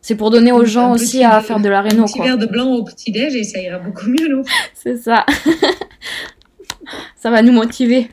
[0.06, 2.04] c'est pour donner aux gens aussi à faire de la réno.
[2.04, 4.44] Un petit verre de blanc au petit-déj et ça ira beaucoup mieux, non?
[4.74, 5.26] C'est ça.
[7.16, 8.08] ça va nous motiver.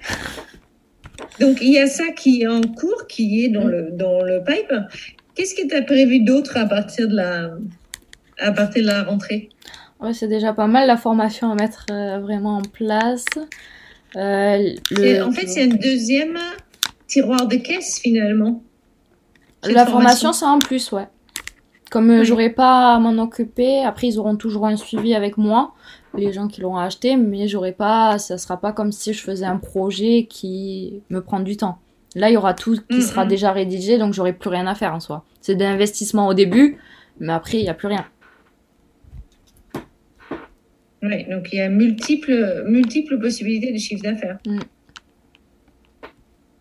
[1.39, 4.43] Donc, il y a ça qui est en cours, qui est dans, le, dans le
[4.43, 4.73] pipe.
[5.35, 7.49] Qu'est-ce que tu as prévu d'autre à partir de la,
[8.39, 9.49] à partir de la rentrée?
[9.99, 13.25] Ouais, C'est déjà pas mal la formation à mettre euh, vraiment en place.
[14.15, 14.75] Euh,
[15.23, 16.37] en fait, c'est un deuxième
[17.07, 18.61] tiroir de caisse finalement.
[19.63, 21.07] La formation, c'est en plus, ouais.
[21.93, 25.75] Comme euh, j'aurai pas à m'en occuper, après ils auront toujours un suivi avec moi,
[26.17, 29.45] les gens qui l'ont acheté, mais j'aurai pas, ça sera pas comme si je faisais
[29.45, 31.77] un projet qui me prend du temps.
[32.15, 34.91] Là, il y aura tout qui sera déjà rédigé, donc j'aurai plus rien à faire
[34.91, 35.23] en soi.
[35.39, 36.79] C'est de l'investissement au début,
[37.19, 38.05] mais après, il n'y a plus rien.
[41.03, 44.39] Oui, donc il y a multiples, multiples possibilités de chiffre d'affaires.
[44.47, 44.59] Mm.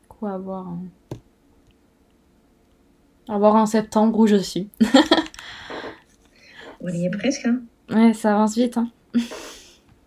[0.08, 0.78] Quoi avoir hein.
[3.38, 4.68] voir en septembre où je suis.
[6.82, 7.46] On y est presque.
[7.46, 7.62] Hein.
[7.90, 8.76] Ouais, ça avance vite.
[8.76, 8.90] Hein.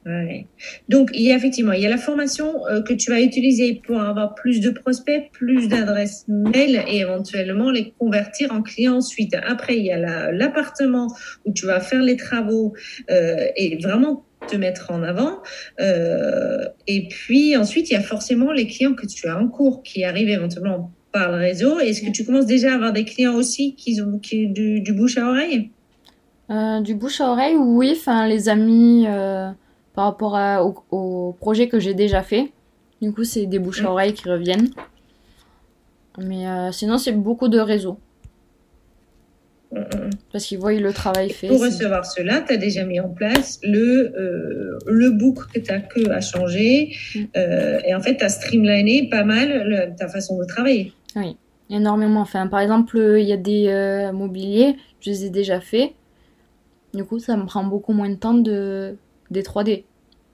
[0.05, 0.45] Ouais.
[0.87, 3.81] Donc, il y a effectivement, il y a la formation euh, que tu vas utiliser
[3.87, 9.35] pour avoir plus de prospects, plus d'adresses mail et éventuellement les convertir en clients ensuite.
[9.35, 11.07] Après, il y a l'appartement
[11.45, 12.75] où tu vas faire les travaux
[13.09, 15.41] euh, et vraiment te mettre en avant.
[15.79, 19.81] Euh, et puis ensuite, il y a forcément les clients que tu as en cours
[19.81, 21.79] qui arrivent éventuellement par le réseau.
[21.79, 24.93] Est-ce que tu commences déjà à avoir des clients aussi qui ont qui, du, du
[24.93, 25.71] bouche à oreille?
[26.51, 27.95] Euh, du bouche à oreille, oui.
[27.97, 29.49] Enfin, les amis, euh,
[29.93, 30.37] par rapport
[30.91, 32.51] au, projet que j'ai déjà fait.
[33.01, 33.91] Du coup, c'est des bouches à mm.
[33.91, 34.69] oreille qui reviennent.
[36.17, 37.97] Mais euh, sinon, c'est beaucoup de réseaux.
[39.71, 41.47] Mm, mm, Parce qu'ils voient le travail fait.
[41.47, 45.79] Pour recevoir cela, tu as déjà mis en place le, le book que tu as
[45.79, 46.95] que à changer.
[47.15, 50.93] et en fait, tu as streamliné pas mal ta façon de travailler.
[51.15, 51.37] Oui,
[51.71, 52.21] énormément.
[52.21, 55.91] Enfin, par exemple, il y a des mobiliers, je les ai déjà faits.
[56.95, 58.95] Du coup, ça me prend beaucoup moins de temps de
[59.29, 59.83] des 3D.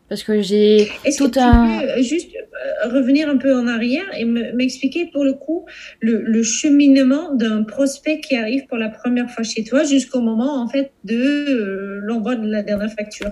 [0.10, 1.80] Parce que j'ai tout que tu un.
[1.96, 5.66] Peux juste euh, revenir un peu en arrière et m'expliquer pour le coup
[6.02, 10.68] le, cheminement d'un prospect qui arrive pour la première fois chez toi jusqu'au moment en
[10.68, 13.32] fait de euh, l'envoi de la dernière facture?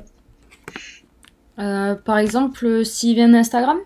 [1.59, 3.77] Euh, par exemple, s'il vient d'Instagram?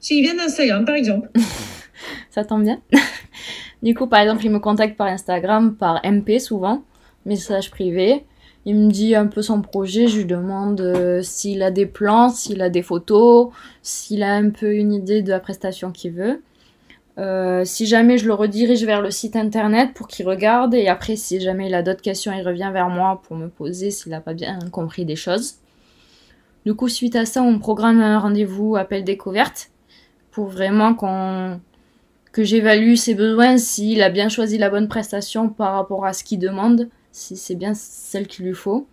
[0.00, 1.28] S'il vient d'Instagram, par exemple.
[2.30, 2.80] Ça tombe bien.
[3.82, 6.82] du coup, par exemple, il me contacte par Instagram, par MP souvent
[7.26, 8.24] message privé.
[8.66, 12.28] Il me dit un peu son projet, je lui demande euh, s'il a des plans,
[12.28, 13.48] s'il a des photos,
[13.82, 16.42] s'il a un peu une idée de la prestation qu'il veut.
[17.18, 21.16] Euh, si jamais je le redirige vers le site internet pour qu'il regarde et après
[21.16, 24.20] si jamais il a d'autres questions il revient vers moi pour me poser s'il n'a
[24.20, 25.56] pas bien compris des choses.
[26.66, 29.70] Du coup, suite à ça, on programme un rendez-vous appel découverte
[30.30, 36.04] pour vraiment que j'évalue ses besoins, s'il a bien choisi la bonne prestation par rapport
[36.04, 36.88] à ce qu'il demande,
[37.20, 38.86] si c'est bien celle qu'il lui faut.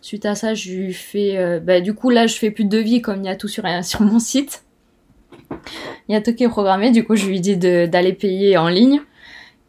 [0.00, 1.38] Suite à ça, je lui fais.
[1.38, 3.48] Euh, bah, du coup, là, je fais plus de devis comme il y a tout
[3.48, 4.64] sur, sur mon site.
[6.08, 8.68] Il y a tout qui est programmé, du coup, je lui dis d'aller payer en
[8.68, 9.00] ligne.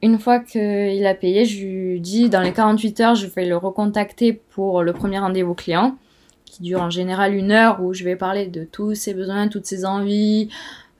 [0.02, 3.56] Une fois qu'il a payé, je lui dis dans les 48 heures, je vais le
[3.56, 5.98] recontacter pour le premier rendez-vous client,
[6.46, 9.66] qui dure en général une heure, où je vais parler de tous ses besoins, toutes
[9.66, 10.50] ses envies,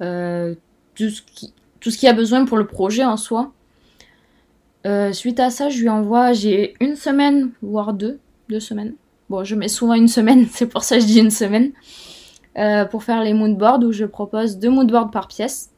[0.02, 0.56] euh,
[0.96, 3.52] tout ce qui, tout a besoin pour le projet en soi.
[4.86, 8.20] Euh, suite à ça, je lui envoie, j'ai une semaine, voire deux,
[8.50, 8.94] deux semaines.
[9.30, 11.72] Bon, je mets souvent une semaine, c'est pour ça que je dis une semaine.
[12.58, 15.72] Euh, pour faire les moodboards où je propose deux moodboards par pièce.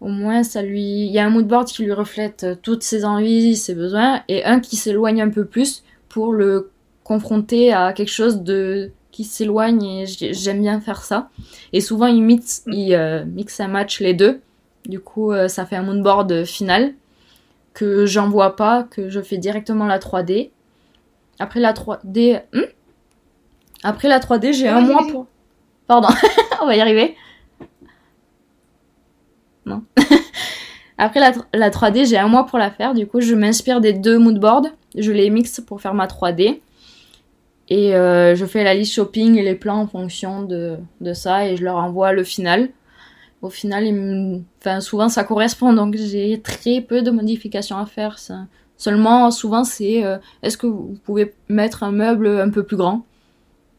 [0.00, 3.56] Au moins, ça lui, il y a un moodboard qui lui reflète toutes ses envies,
[3.56, 6.70] ses besoins, et un qui s'éloigne un peu plus pour le
[7.02, 11.30] confronter à quelque chose de qui s'éloigne et j'aime bien faire ça.
[11.72, 14.40] Et souvent, il mixe, il euh, mixe un match les deux
[14.86, 16.94] du coup, euh, ça fait un moonboard final
[17.74, 20.50] que j'envoie pas, que je fais directement la 3D.
[21.38, 22.62] Après la 3D, hmm?
[23.82, 25.26] Après la 3D, j'ai un mois pour.
[25.86, 26.08] Pardon,
[26.62, 27.16] on va y arriver.
[29.66, 29.82] Non.
[30.98, 32.94] Après la, la 3D, j'ai un mois pour la faire.
[32.94, 34.68] Du coup, je m'inspire des deux moodboards.
[34.96, 36.60] Je les mixe pour faire ma 3D.
[37.68, 41.48] Et euh, je fais la liste shopping et les plans en fonction de, de ça.
[41.48, 42.70] Et je leur envoie le final
[43.44, 43.84] au final,
[44.58, 48.18] enfin, souvent ça correspond, donc j'ai très peu de modifications à faire.
[48.78, 53.04] Seulement, souvent, c'est euh, est-ce que vous pouvez mettre un meuble un peu plus grand?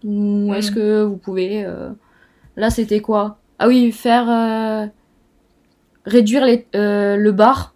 [0.03, 1.65] Ou est-ce que vous pouvez.
[1.65, 1.89] Euh,
[2.55, 3.39] là, c'était quoi?
[3.57, 4.29] Ah oui, faire.
[4.29, 4.85] Euh,
[6.05, 7.73] réduire les, le bar,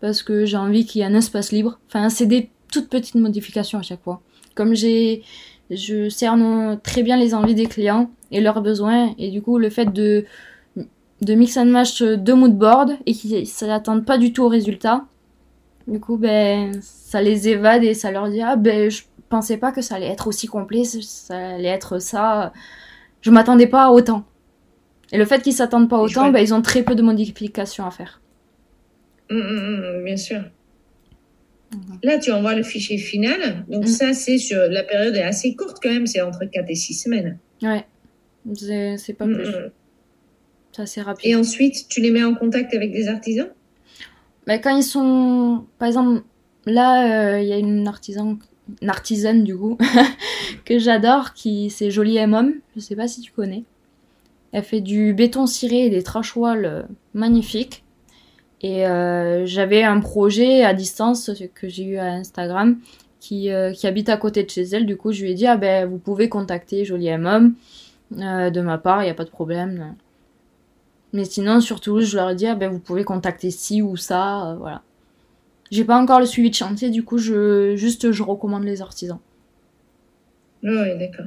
[0.00, 1.78] parce que j'ai envie qu'il y ait un espace libre.
[1.88, 4.22] Enfin, c'est des toutes petites modifications à chaque fois.
[4.54, 5.22] Comme j'ai.
[5.70, 9.70] Je cerne très bien les envies des clients et leurs besoins, et du coup, le
[9.70, 10.26] fait de
[11.22, 15.04] de mix and match de moodboard et qui ne s'attendent pas du tout au résultat.
[15.86, 19.72] Du coup, ben, ça les évade et ça leur dit Ah, ben, je pensais pas
[19.72, 22.52] que ça allait être aussi complet, ça allait être ça.
[23.20, 24.24] Je m'attendais pas à autant.
[25.12, 27.90] Et le fait qu'ils s'attendent pas autant, ben, ils ont très peu de modifications à
[27.90, 28.20] faire.
[29.30, 30.42] Hum, hum, hum, bien sûr.
[32.02, 33.64] Là, tu envoies le fichier final.
[33.68, 36.74] Donc, ça, c'est sur la période est assez courte quand même, c'est entre 4 et
[36.74, 37.38] 6 semaines.
[37.62, 37.86] Ouais,
[38.98, 39.48] c'est pas plus.
[40.72, 41.30] C'est assez rapide.
[41.30, 43.48] Et ensuite, tu les mets en contact avec des artisans?
[44.46, 45.64] Bah, Quand ils sont.
[45.78, 46.22] Par exemple,
[46.66, 48.38] là, euh, il y a une artisan
[48.80, 49.76] une artisane du coup
[50.64, 52.54] que j'adore qui c'est Jolie M.
[52.74, 53.64] Je sais pas si tu connais.
[54.52, 56.82] Elle fait du béton ciré et des trachoiles euh,
[57.12, 57.84] magnifiques.
[58.62, 62.78] Et euh, j'avais un projet à distance que j'ai eu à Instagram
[63.18, 64.86] qui, qui, habite à côté de chez elle.
[64.86, 67.54] Du coup je lui ai dit ah ben vous pouvez contacter Jolie M.
[68.12, 69.96] De ma part il n'y a pas de problème
[71.12, 74.50] mais sinon, surtout, je leur ai dit, ah ben, vous pouvez contacter ci ou ça,
[74.50, 74.82] euh, voilà.
[75.70, 79.18] J'ai pas encore le suivi de chantier, du coup, je, juste, je recommande les artisans.
[80.62, 81.26] Oui, d'accord.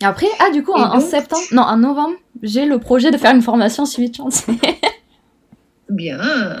[0.00, 3.42] Après, ah, du coup, en, septembre, non, en novembre, j'ai le projet de faire une
[3.42, 4.54] formation suivi de chantier.
[5.88, 6.58] Bien.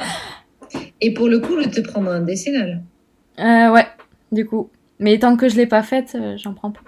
[1.00, 2.82] Et pour le coup, je te prendre un décennal.
[3.38, 3.86] Euh, ouais,
[4.30, 4.70] du coup.
[4.98, 6.80] Mais tant que je l'ai pas faite, euh, j'en prends pas.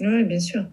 [0.00, 0.64] Oui, bien sûr.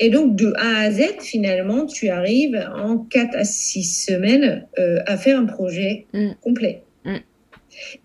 [0.00, 4.98] Et donc, de A à Z, finalement, tu arrives en 4 à 6 semaines euh,
[5.06, 6.32] à faire un projet mm.
[6.40, 6.82] complet.
[7.04, 7.16] Mm.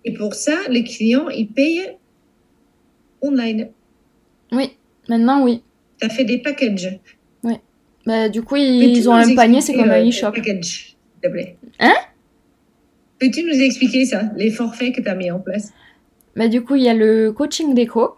[0.06, 1.97] Et pour ça, les clients, ils payent
[3.21, 3.69] online.
[4.52, 4.71] Oui,
[5.08, 5.63] maintenant, oui.
[5.99, 6.99] Tu as fait des packages.
[7.43, 7.56] Oui.
[8.06, 10.32] Bah, du coup, ils, ont un panier, c'est comme un euh, e-shop.
[10.32, 11.58] package, s'il te plaît?
[11.80, 11.95] Hein?
[13.19, 15.73] Peux-tu nous expliquer ça, les forfaits que tu as mis en place?
[16.36, 18.15] Bah, Du coup, il y a le coaching déco.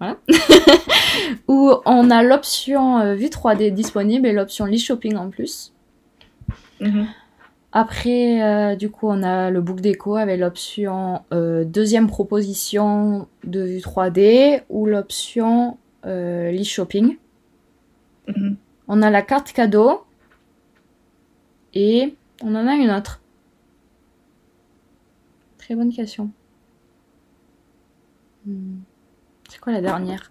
[0.00, 0.18] Voilà.
[1.48, 5.72] où on a l'option euh, vue 3D disponible et l'option list shopping en plus.
[6.80, 7.06] Mhm.
[7.72, 13.60] Après, euh, du coup, on a le book déco avec l'option euh, deuxième proposition de
[13.60, 17.18] vue 3D ou l'option list shopping.
[18.26, 18.56] Mhm.
[18.88, 20.02] On a la carte cadeau
[21.74, 23.20] et on en a une autre.
[25.58, 26.30] Très bonne question.
[28.46, 28.78] Hmm.
[29.60, 30.30] Quoi la dernière?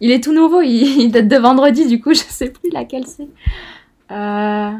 [0.00, 3.28] Il est tout nouveau, il, date de vendredi, du coup, je sais plus laquelle c'est.
[4.10, 4.72] Euh,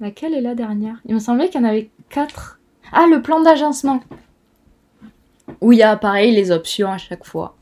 [0.00, 0.96] laquelle est la dernière?
[1.06, 2.58] Il me semblait qu'il y en avait quatre.
[2.92, 4.00] Ah, le plan d'agencement.
[5.60, 7.56] Où il y a pareil les options à chaque fois.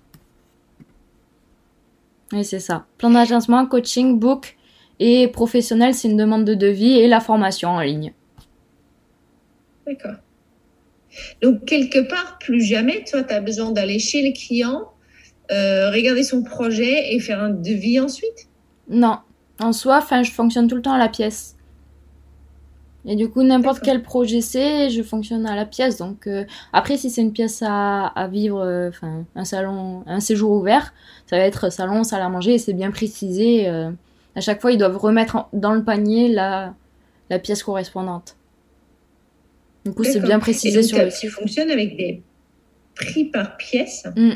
[2.33, 2.87] Oui, c'est ça.
[2.99, 4.57] Plan d'agencement, coaching, book
[4.99, 8.13] et professionnel, c'est une demande de devis et la formation en ligne.
[9.87, 10.17] D'accord.
[11.43, 14.91] Donc, quelque part, plus jamais, toi, tu as besoin d'aller chez le client,
[15.51, 18.49] euh, regarder son projet et faire un devis ensuite
[18.89, 19.19] Non.
[19.61, 21.57] En soi, enfin, je fonctionne tout le temps à la pièce.
[23.05, 25.97] Et du coup, n'importe quel projet c'est, je fonctionne à la pièce.
[25.99, 28.91] Donc, euh, après, si c'est une pièce à, à vivre, euh,
[29.35, 30.95] un salon, un séjour ouvert,
[31.27, 33.69] ça va être salon, salle à manger, et c'est bien précisé.
[33.69, 33.91] euh,
[34.37, 36.75] à chaque fois, ils doivent remettre en- dans le panier la,
[37.29, 38.37] la pièce correspondante.
[39.85, 41.31] Du coup, c'est bien précisé donc, sur le tu site.
[41.31, 42.23] fonctionnes avec des
[42.95, 44.05] prix par pièce.
[44.17, 44.31] Mm.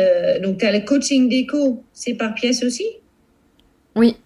[0.00, 2.86] Euh, donc, tu as le coaching déco, c'est par pièce aussi?
[3.94, 4.16] Oui.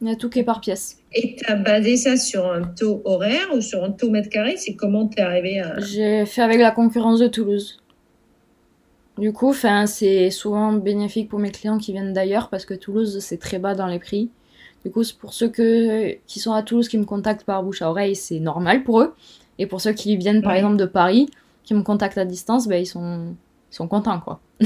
[0.00, 0.98] Il y a tout qui est par pièce.
[1.12, 4.56] Et tu as basé ça sur un taux horaire ou sur un taux mètre carré?
[4.56, 5.78] C'est comment tu es arrivé à.
[5.78, 7.82] J'ai fait avec la concurrence de Toulouse.
[9.18, 9.54] Du coup,
[9.86, 13.74] c'est souvent bénéfique pour mes clients qui viennent d'ailleurs parce que Toulouse, c'est très bas
[13.74, 14.30] dans les prix.
[14.84, 17.90] Du coup, pour ceux que, qui sont à Toulouse qui me contactent par bouche à
[17.90, 19.14] oreille, c'est normal pour eux.
[19.58, 20.58] Et pour ceux qui viennent par Ouais.
[20.58, 21.28] exemple de Paris,
[21.62, 23.34] qui me contactent à distance, ben, ils, sont,
[23.70, 24.40] ils sont contents quoi.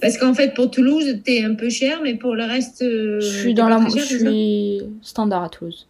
[0.00, 2.82] Parce qu'en fait, pour Toulouse, tu es un peu cher, mais pour le reste.
[2.82, 5.86] euh, je suis t'es dans la, cher, je suis standard à Toulouse.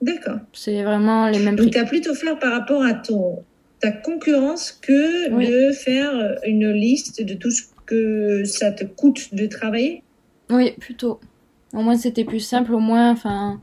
[0.00, 0.38] D'accord.
[0.52, 1.70] C'est vraiment les mêmes Donc, prix.
[1.72, 3.42] tu as plutôt fleur par rapport à ton,
[3.80, 5.48] ta concurrence que Oui.
[5.50, 10.02] de faire une liste de tout ce que ça te coûte de travailler?
[10.50, 11.20] Oui, plutôt.
[11.74, 12.72] Au moins, c'était plus simple.
[12.72, 13.60] Au moins, enfin,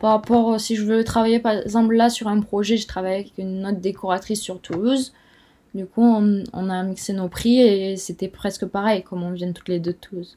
[0.00, 3.14] par rapport, euh, si je veux travailler, par exemple, là, sur un projet, je travaille
[3.14, 5.12] avec une autre décoratrice sur Toulouse.
[5.74, 9.52] Du coup, on, on a mixé nos prix et c'était presque pareil, comme on vient
[9.52, 10.36] toutes les deux de Toulouse.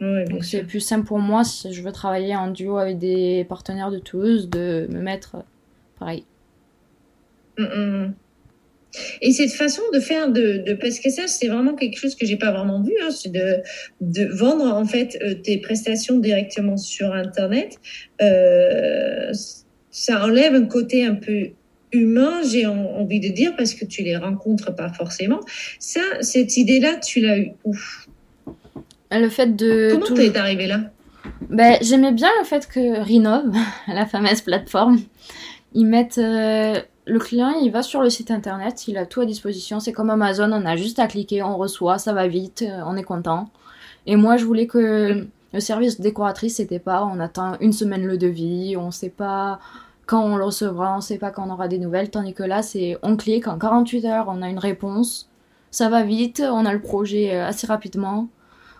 [0.00, 3.46] Oui, Donc, c'est plus simple pour moi, si je veux travailler en duo avec des
[3.48, 5.42] partenaires de Toulouse, de me mettre euh,
[5.98, 6.24] pareil.
[7.58, 8.14] Mm, mm.
[9.22, 12.26] Et cette façon de faire de, de parce que ça, c'est vraiment quelque chose que
[12.26, 13.58] j'ai pas vraiment vu, hein, c'est de,
[14.00, 17.78] de vendre en fait euh, tes prestations directement sur Internet.
[18.22, 19.32] Euh,
[19.90, 21.50] ça enlève un côté un peu
[21.92, 25.40] humain, j'ai en- envie de dire, parce que tu les rencontres pas forcément.
[25.78, 27.74] Ça, cette idée-là, tu l'as eu où?
[29.12, 29.90] Et Le fait de.
[29.92, 30.80] Comment tout- t'es arrivé là?
[31.48, 33.44] Ben, j'aimais bien le fait que Rinov,
[33.88, 34.98] la fameuse plateforme,
[35.74, 39.26] ils mettent euh, le client, il va sur le site internet, il a tout à
[39.26, 39.78] disposition.
[39.78, 42.96] C'est comme Amazon, on a juste à cliquer, on reçoit, ça va vite, euh, on
[42.96, 43.48] est content.
[44.06, 48.18] Et moi, je voulais que le service décoratrice, c'était pas on attend une semaine le
[48.18, 49.60] devis, on sait pas
[50.06, 52.10] quand on le recevra, on sait pas quand on aura des nouvelles.
[52.10, 55.28] Tandis que là, c'est on clique, en 48 heures, on a une réponse,
[55.70, 58.28] ça va vite, on a le projet euh, assez rapidement.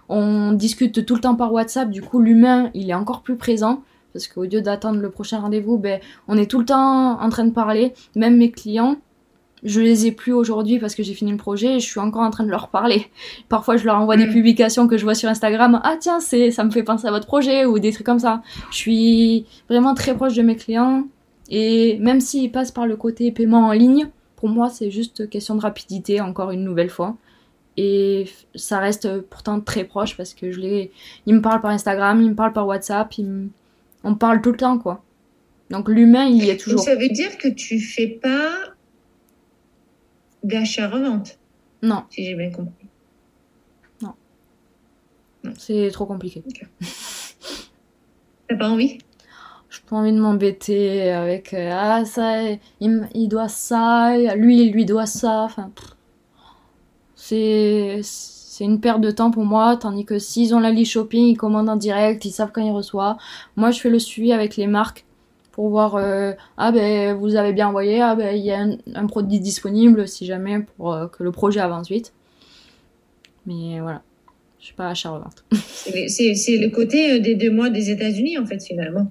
[0.09, 3.83] On discute tout le temps par WhatsApp, du coup l'humain il est encore plus présent
[4.17, 7.45] parce qu'au lieu d'attendre le prochain rendez-vous, ben, on est tout le temps en train
[7.45, 7.93] de parler.
[8.15, 8.97] Même mes clients,
[9.63, 12.23] je les ai plus aujourd'hui parce que j'ai fini le projet et je suis encore
[12.23, 13.09] en train de leur parler.
[13.51, 14.33] Parfois je leur envoie des Mm.
[14.33, 17.27] publications que je vois sur Instagram, ah tiens c'est ça me fait penser à votre
[17.27, 18.43] projet ou des trucs comme ça.
[18.71, 21.05] Je suis vraiment très proche de mes clients
[21.51, 25.55] et même s'ils passent par le côté paiement en ligne, pour moi c'est juste question
[25.57, 27.17] de rapidité encore une nouvelle fois.
[27.79, 30.91] Et ça reste pourtant très proche parce que je les...
[31.27, 33.49] Ils me parlent par Instagram, ils me parlent par WhatsApp, ils me-
[34.07, 35.03] on parle tout le temps quoi.
[35.71, 36.81] Donc l'humain il y est Donc toujours.
[36.81, 38.51] ça veut dire que tu fais pas
[40.43, 41.39] d'achat-revente,
[41.83, 42.87] Non, si j'ai bien compris.
[45.59, 46.43] c'est trop compliqué.
[48.49, 48.99] T'as pas envie?
[49.71, 52.43] J'ai pas envie de m'embêter avec euh, ah ça
[52.81, 55.43] il, il doit ça, lui il lui doit ça.
[55.43, 55.71] Enfin,
[57.15, 58.01] c'est
[58.57, 59.77] c'est une perte de temps pour moi.
[59.77, 62.71] Tandis que s'ils ont la liste shopping, ils commandent en direct, ils savent quand ils
[62.73, 63.17] reçoivent.
[63.57, 65.05] Moi je fais le suivi avec les marques
[65.53, 68.77] pour voir euh, ah ben vous avez bien envoyé, ah ben il y a un,
[68.95, 72.15] un produit disponible si jamais pour euh, que le projet avance vite.
[73.47, 74.01] Mais voilà,
[74.59, 75.45] je suis pas achat revente.
[75.55, 79.07] C'est le côté euh, des deux mois des États-Unis, en fait, finalement.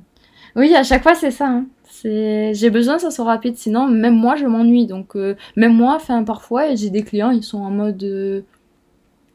[0.55, 1.47] Oui, à chaque fois c'est ça.
[1.47, 1.65] hein.
[2.03, 4.85] J'ai besoin que ça soit rapide, sinon même moi je m'ennuie.
[4.85, 8.43] Donc euh, même moi, enfin parfois j'ai des clients, ils sont en mode,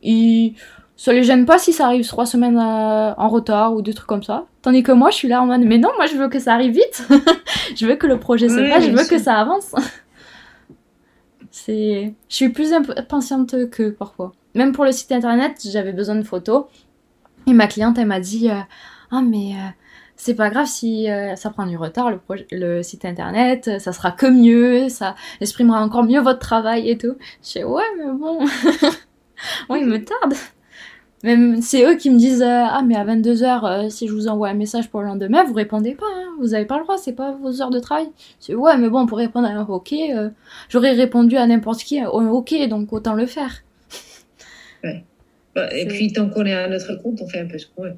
[0.02, 0.54] ils
[0.96, 4.06] ça les gêne pas si ça arrive trois semaines euh, en retard ou des trucs
[4.06, 4.44] comme ça.
[4.60, 6.52] Tandis que moi je suis là en mode, mais non, moi je veux que ça
[6.54, 7.08] arrive vite.
[7.76, 9.74] je veux que le projet se fasse, je veux que ça avance.
[11.50, 14.32] C'est, je suis plus impatiente que parfois.
[14.54, 16.64] Même pour le site internet, j'avais besoin de photos.
[17.46, 18.54] Et ma cliente, elle m'a dit, euh,
[19.10, 19.68] ah mais euh,
[20.16, 23.92] c'est pas grave si euh, ça prend du retard le, projet- le site internet, ça
[23.92, 27.14] sera que mieux, ça exprimera encore mieux votre travail et tout.
[27.42, 28.40] Je fais ouais mais bon,
[29.68, 30.34] ouais il me tarde.
[31.22, 34.48] Même c'est eux qui me disent euh, ah mais à 22h si je vous envoie
[34.48, 37.12] un message pour le lendemain vous répondez pas, hein, vous avez pas le droit, c'est
[37.12, 38.08] pas vos heures de travail.
[38.38, 40.30] C'est ouais mais bon pour répondre à un ok, euh,
[40.68, 43.62] j'aurais répondu à n'importe qui un ok donc autant le faire.
[45.72, 47.96] Et puis, tant qu'on est à notre compte, on fait un peu ce qu'on veut.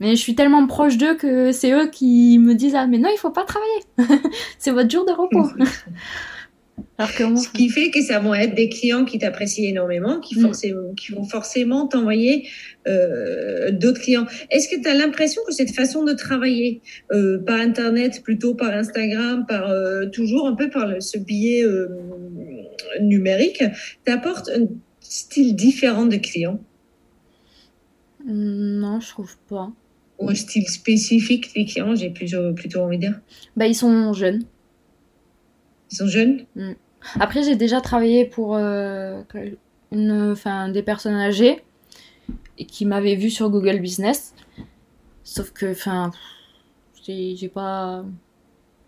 [0.00, 3.08] Mais je suis tellement proche d'eux que c'est eux qui me disent ah mais non
[3.12, 4.20] il faut pas travailler,
[4.58, 5.48] c'est votre jour de repos.
[6.98, 10.38] Alors que Ce qui fait que ça vont être des clients qui t'apprécient énormément, qui,
[10.38, 10.94] mm.
[10.96, 12.48] qui vont forcément t'envoyer
[12.86, 14.26] euh, d'autres clients.
[14.50, 16.82] Est-ce que tu as l'impression que cette façon de travailler
[17.12, 21.64] euh, par Internet, plutôt par Instagram, par euh, toujours un peu par ce biais
[23.00, 23.64] numérique,
[24.04, 24.66] t'apporte un
[25.00, 26.60] style différent de clients
[28.26, 29.72] Non, je trouve pas.
[30.18, 33.20] Ou un style spécifique des clients, j'ai plutôt, plutôt envie de dire?
[33.56, 34.44] Bah, Ils sont jeunes.
[35.92, 36.72] Ils sont jeunes mm.
[37.20, 39.56] Après, j'ai déjà travaillé pour une,
[40.32, 41.62] enfin, des personnes âgées
[42.58, 44.34] et qui m'avaient vu sur Google Business.
[45.24, 46.12] Sauf que, enfin,
[47.04, 48.04] j'ai pas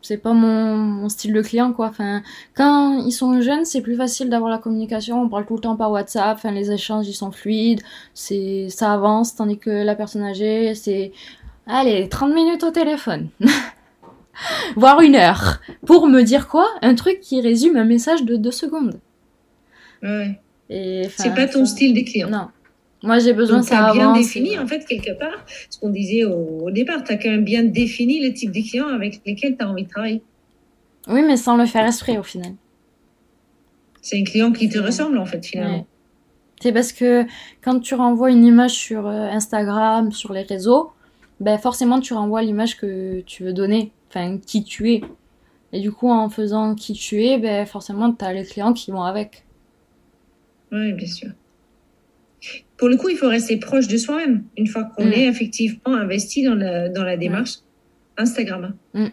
[0.05, 1.87] c'est pas mon, style de client quoi.
[1.87, 2.23] Enfin,
[2.55, 5.23] quand ils sont jeunes, c'est plus facile d'avoir la communication.
[5.23, 6.37] On parle tout le temps par WhatsApp.
[6.37, 7.81] Enfin, les échanges ils sont fluides.
[8.13, 9.35] C'est ça avance.
[9.35, 11.13] Tandis que la personne âgée, c'est
[11.67, 13.31] allez 30 minutes au téléphone,
[14.77, 16.67] voire une heure, pour me dire quoi?
[16.83, 19.01] Un truc qui résume un message de deux secondes.
[20.03, 20.39] Ouais.
[20.69, 22.29] C'est pas ton style client.
[22.31, 22.49] Non.
[23.03, 26.71] Moi, j'ai besoin de ça bien défini, en fait, quelque part, ce qu'on disait au,
[26.71, 27.05] départ.
[27.05, 29.85] Tu as quand même bien défini le type de clients avec lesquels tu as envie
[29.85, 30.23] de travailler.
[31.09, 32.53] Oui, mais sans le faire esprit, au final.
[34.01, 35.87] C'est un client qui te ressemble, en fait, finalement.
[36.61, 37.27] C'est parce que
[37.63, 40.93] quand tu renvoies une image sur euh, Instagram, sur les réseaux,
[41.41, 45.03] ben forcément, tu renvoies l'image que tu veux donner, enfin, qui tu es.
[45.73, 48.91] Et du coup, en faisant qui tu es, ben forcément, tu as les clients qui
[48.91, 49.45] vont avec.
[50.71, 51.31] Oui, bien sûr
[52.77, 55.13] pour le coup, il faut rester proche de soi-même une fois qu'on mm.
[55.13, 57.59] est effectivement investi dans la, dans la démarche
[58.17, 58.75] Instagram.
[58.95, 59.07] Mm.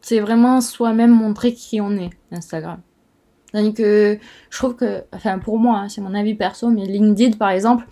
[0.00, 2.80] C'est vraiment soi-même montrer qui on est, Instagram.
[3.52, 4.18] que
[4.50, 7.86] je trouve que, enfin pour moi, hein, c'est mon avis perso, mais LinkedIn par exemple,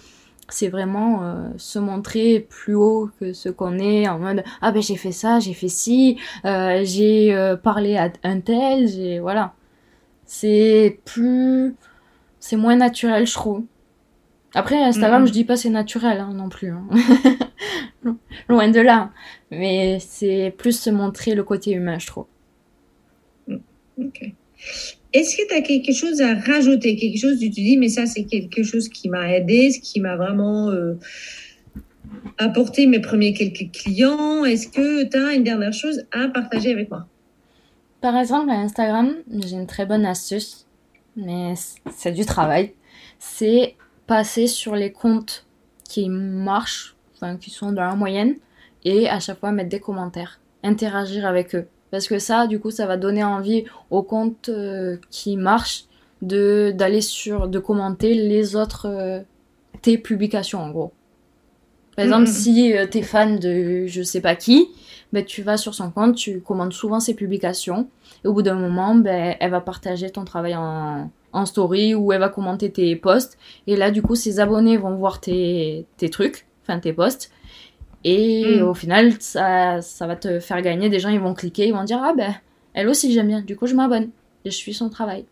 [0.51, 4.83] c'est vraiment euh, se montrer plus haut que ce qu'on est en mode ah ben
[4.83, 9.55] j'ai fait ça, j'ai fait ci, euh, j'ai euh, parlé à un tel, j'ai voilà.
[10.27, 11.75] C'est plus,
[12.39, 13.65] c'est moins naturel je trouve.
[14.55, 16.73] Après, Instagram, je dis pas c'est naturel hein, non plus.
[16.73, 16.89] Hein.
[18.49, 19.11] Loin de là.
[19.51, 22.27] Mais c'est plus se montrer le côté humain, je trouve.
[23.47, 23.57] Mm,
[23.99, 24.35] ok.
[25.13, 28.25] Est-ce que tu as quelque chose à rajouter Quelque chose tu dis, mais ça, c'est
[28.25, 30.95] quelque chose qui m'a aidé, ce qui m'a vraiment euh,
[32.39, 34.45] apporté mes premiers quelques clients?
[34.45, 37.07] Est-ce que tu as une dernière chose à partager avec moi?
[38.01, 40.67] Par exemple, à Instagram, j'ai une très bonne astuce,
[41.17, 41.55] mais
[41.95, 42.73] c'est du travail.
[43.19, 43.75] C'est
[44.07, 45.47] passer sur les comptes
[45.85, 48.37] qui marchent, enfin qui sont dans la moyenne,
[48.85, 51.67] et à chaque fois mettre des commentaires, interagir avec eux.
[51.91, 55.85] Parce que ça, du coup, ça va donner envie aux comptes euh, qui marchent
[56.23, 59.21] de d'aller sur, de commenter les autres euh,
[59.83, 60.93] tes publications en gros.
[61.97, 62.43] Par exemple, mm-hmm.
[62.43, 64.69] si euh, tu es fan de je sais pas qui,
[65.13, 67.89] ben, tu vas sur son compte, tu commandes souvent ses publications,
[68.25, 72.13] et au bout d'un moment, ben, elle va partager ton travail en, en story où
[72.13, 73.39] elle va commenter tes posts.
[73.67, 77.31] Et là, du coup, ses abonnés vont voir tes, tes trucs, enfin tes posts.
[78.05, 78.63] Et mm.
[78.63, 80.89] au final, ça, ça va te faire gagner.
[80.89, 82.35] Des gens, ils vont cliquer, ils vont dire Ah ben,
[82.75, 83.41] elle aussi, j'aime bien.
[83.41, 84.11] Du coup, je m'abonne.
[84.45, 85.25] Et je suis son travail.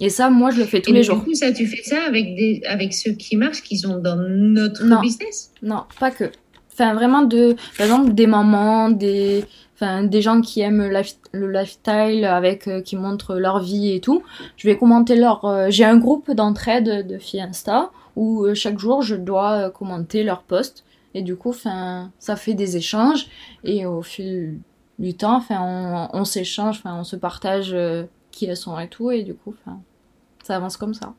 [0.00, 1.18] Et ça, moi, je le fais tous les jours.
[1.18, 4.16] Du coup, ça, tu fais ça avec, des, avec ceux qui marchent, qui sont dans
[4.16, 5.50] notre business?
[5.62, 6.30] Non, pas que.
[6.72, 9.44] Enfin, vraiment, de, par exemple, des mamans, des,
[9.78, 10.90] enfin des gens qui aiment
[11.32, 14.22] le lifestyle avec euh, qui montrent leur vie et tout
[14.56, 18.78] je vais commenter leur euh, j'ai un groupe d'entraide de filles Insta où euh, chaque
[18.78, 20.84] jour je dois commenter leur post
[21.14, 23.26] et du coup enfin ça fait des échanges.
[23.64, 24.58] Et au fil
[24.98, 27.76] du temps enfin on, s'échange enfin on se partage
[28.30, 29.10] qui elles sont et tout.
[29.10, 29.80] Et du coup enfin
[30.42, 31.14] ça avance comme ça.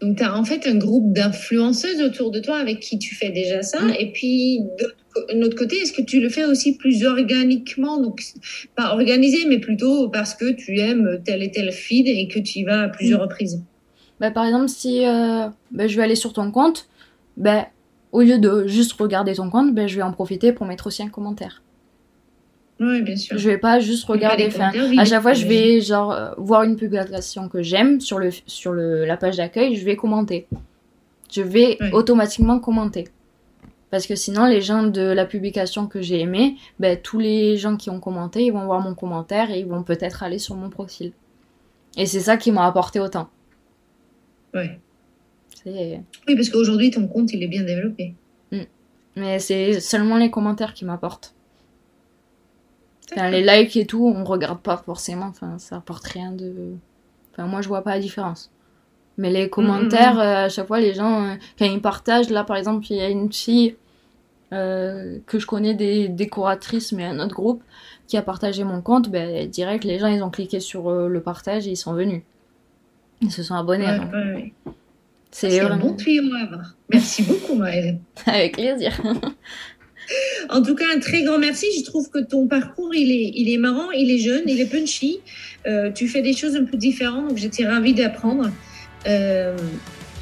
[0.00, 3.30] Donc, tu as en fait un groupe d'influenceuses autour de toi avec qui tu fais
[3.30, 3.80] déjà ça.
[3.98, 7.98] Et puis, de notre côté, est-ce que tu le fais aussi plus organiquement?
[7.98, 8.22] Donc,
[8.76, 12.60] pas organisé, mais plutôt parce que tu aimes tel et tel feed et que tu
[12.60, 13.62] y vas à plusieurs reprises.
[14.20, 16.88] Bah, Par exemple, si euh, bah, je vais aller sur ton compte,
[17.36, 17.68] bah,
[18.12, 21.02] au lieu de juste regarder ton compte, bah, je vais en profiter pour mettre aussi
[21.02, 21.62] un commentaire.
[22.80, 23.36] Oui, bien sûr.
[23.36, 24.46] Je vais pas juste regarder.
[24.46, 28.30] Enfin, à chaque fois, je vais genre euh, voir une publication que j'aime sur le
[28.46, 30.46] sur le la page d'accueil, je vais commenter.
[31.30, 33.08] Je vais automatiquement commenter.
[33.90, 37.76] Parce que sinon, les gens de la publication que j'ai aimé, ben, tous les gens
[37.76, 40.70] qui ont commenté, ils vont voir mon commentaire et ils vont peut-être aller sur mon
[40.70, 41.12] profil.
[41.96, 43.28] Et c'est ça qui m'a apporté autant.
[45.66, 46.02] Ouais.
[46.26, 48.14] Oui, parce qu'aujourd'hui, ton compte, il est bien développé.
[48.52, 48.62] Mm.
[49.16, 51.34] Mais c'est seulement les commentaires qui m'apportent
[53.16, 55.26] les likes et tout, on regarde pas forcément.
[55.26, 56.74] Enfin, ça apporte rien de.
[57.32, 58.50] Enfin, moi, je vois pas la différence.
[59.18, 60.20] Mais les commentaires, mm, mm.
[60.20, 63.00] Euh, à chaque fois, les gens, euh, quand ils partagent, là, par exemple, il y
[63.00, 63.76] a une fille
[64.52, 67.62] que je connais des décoratrices, mais un autre groupe,
[68.08, 71.68] qui a partagé mon compte, ben, direct, les gens, ils ont cliqué sur le partage
[71.68, 72.22] et ils sont venus.
[73.20, 73.86] Ils se sont abonnés.
[75.30, 76.76] C'est un bon tuyau à avoir.
[76.92, 78.00] Merci beaucoup, Maëlle.
[78.26, 79.00] Avec plaisir.
[80.48, 81.66] En tout cas, un très grand merci.
[81.78, 84.66] Je trouve que ton parcours, il est, il est marrant, il est jeune, il est
[84.66, 85.20] punchy.
[85.68, 88.50] Euh, tu fais des choses un peu différentes, donc j'étais ravie d'apprendre.
[89.06, 89.56] Euh,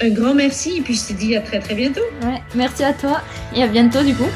[0.01, 2.03] un grand merci et puis je te dis à très très bientôt.
[2.23, 3.23] Ouais, merci à toi
[3.55, 4.29] et à bientôt du coup.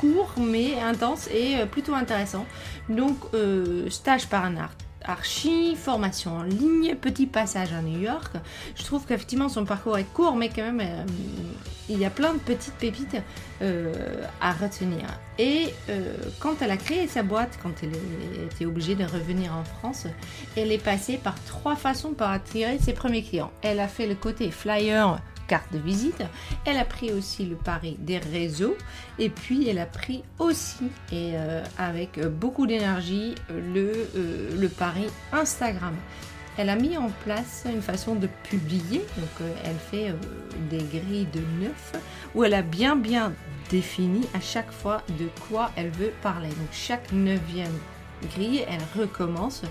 [0.00, 2.46] Court mais intense et euh, plutôt intéressant.
[2.88, 3.16] Donc
[3.88, 4.72] stage par un art
[5.04, 8.32] archi, formation en ligne, petit passage à New York.
[8.76, 11.04] Je trouve qu'effectivement son parcours est court, mais quand même euh,
[11.88, 13.16] il y a plein de petites pépites
[13.62, 13.92] euh,
[14.40, 15.06] à retenir.
[15.38, 17.92] Et euh, quand elle a créé sa boîte, quand elle
[18.44, 20.06] était obligée de revenir en France,
[20.56, 23.50] elle est passée par trois façons pour attirer ses premiers clients.
[23.62, 25.18] Elle a fait le côté flyer
[25.50, 26.22] carte de visite.
[26.64, 28.76] Elle a pris aussi le pari des réseaux
[29.18, 35.06] et puis elle a pris aussi et euh, avec beaucoup d'énergie le, euh, le pari
[35.32, 35.94] Instagram.
[36.56, 40.14] Elle a mis en place une façon de publier, donc euh, elle fait
[40.68, 41.92] des grilles de neuf
[42.34, 43.32] où elle a bien bien
[43.70, 46.48] défini à chaque fois de quoi elle veut parler.
[46.48, 47.78] Donc chaque neuvième
[48.34, 49.62] grille, elle recommence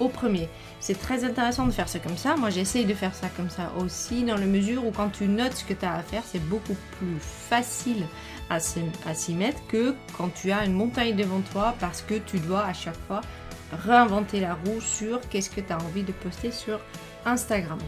[0.00, 0.48] au premier.
[0.80, 2.36] C'est très intéressant de faire ça comme ça.
[2.36, 5.54] Moi, j'essaye de faire ça comme ça aussi, dans la mesure où quand tu notes
[5.54, 8.04] ce que tu as à faire, c'est beaucoup plus facile
[8.48, 12.64] à s'y mettre que quand tu as une montagne devant toi parce que tu dois
[12.64, 13.20] à chaque fois
[13.72, 16.80] réinventer la roue sur qu'est-ce que tu as envie de poster sur
[17.24, 17.78] Instagram.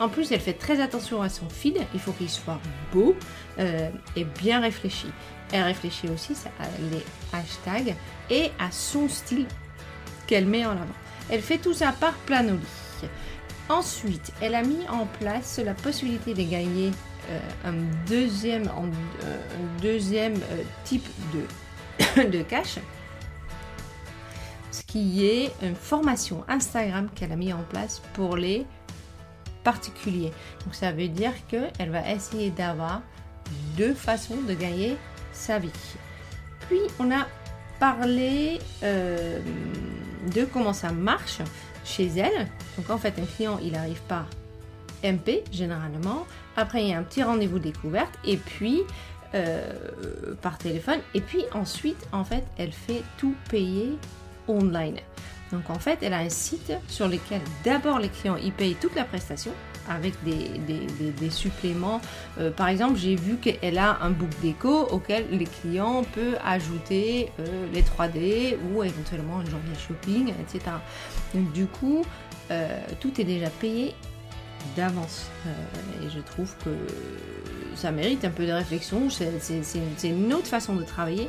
[0.00, 1.78] En plus, elle fait très attention à son feed.
[1.94, 2.58] Il faut qu'il soit
[2.92, 3.14] beau
[3.58, 5.08] euh, et bien réfléchi.
[5.52, 7.94] Elle réfléchit aussi à les hashtags
[8.30, 9.46] et à son style
[10.26, 10.86] qu'elle met en avant.
[11.30, 12.60] Elle fait tout ça par Planoly.
[13.68, 16.92] Ensuite, elle a mis en place la possibilité de gagner
[17.30, 17.72] euh, un
[18.08, 18.68] deuxième,
[19.24, 19.38] euh,
[19.82, 22.78] deuxième euh, type de, de cash,
[24.70, 28.64] ce qui est une formation Instagram qu'elle a mis en place pour les
[29.64, 30.32] particuliers.
[30.64, 33.02] Donc ça veut dire qu'elle va essayer d'avoir
[33.76, 34.96] deux façons de gagner
[35.32, 35.72] sa vie.
[36.68, 37.26] Puis on a
[37.78, 41.38] parlé de comment ça marche
[41.84, 42.48] chez elle.
[42.76, 44.26] Donc en fait, un client, il arrive par
[45.02, 46.26] MP généralement.
[46.56, 48.82] Après, il y a un petit rendez-vous découverte et puis
[49.34, 51.00] euh, par téléphone.
[51.14, 53.98] Et puis ensuite, en fait, elle fait tout payer
[54.48, 54.98] online.
[55.52, 58.94] Donc en fait, elle a un site sur lequel d'abord les clients y payent toute
[58.94, 59.52] la prestation
[59.88, 62.00] avec des, suppléments.
[62.38, 67.30] Euh, par exemple, j'ai vu qu'elle a un book déco auquel les clients peuvent ajouter
[67.40, 70.76] euh, les 3D ou éventuellement une journée shopping, etc.
[71.34, 72.04] Donc du coup,
[72.50, 73.94] euh, tout est déjà payé
[74.76, 75.26] d'avance.
[76.02, 76.70] et je trouve que
[77.76, 79.08] ça mérite un peu de réflexion.
[79.10, 81.28] C'est une autre façon de travailler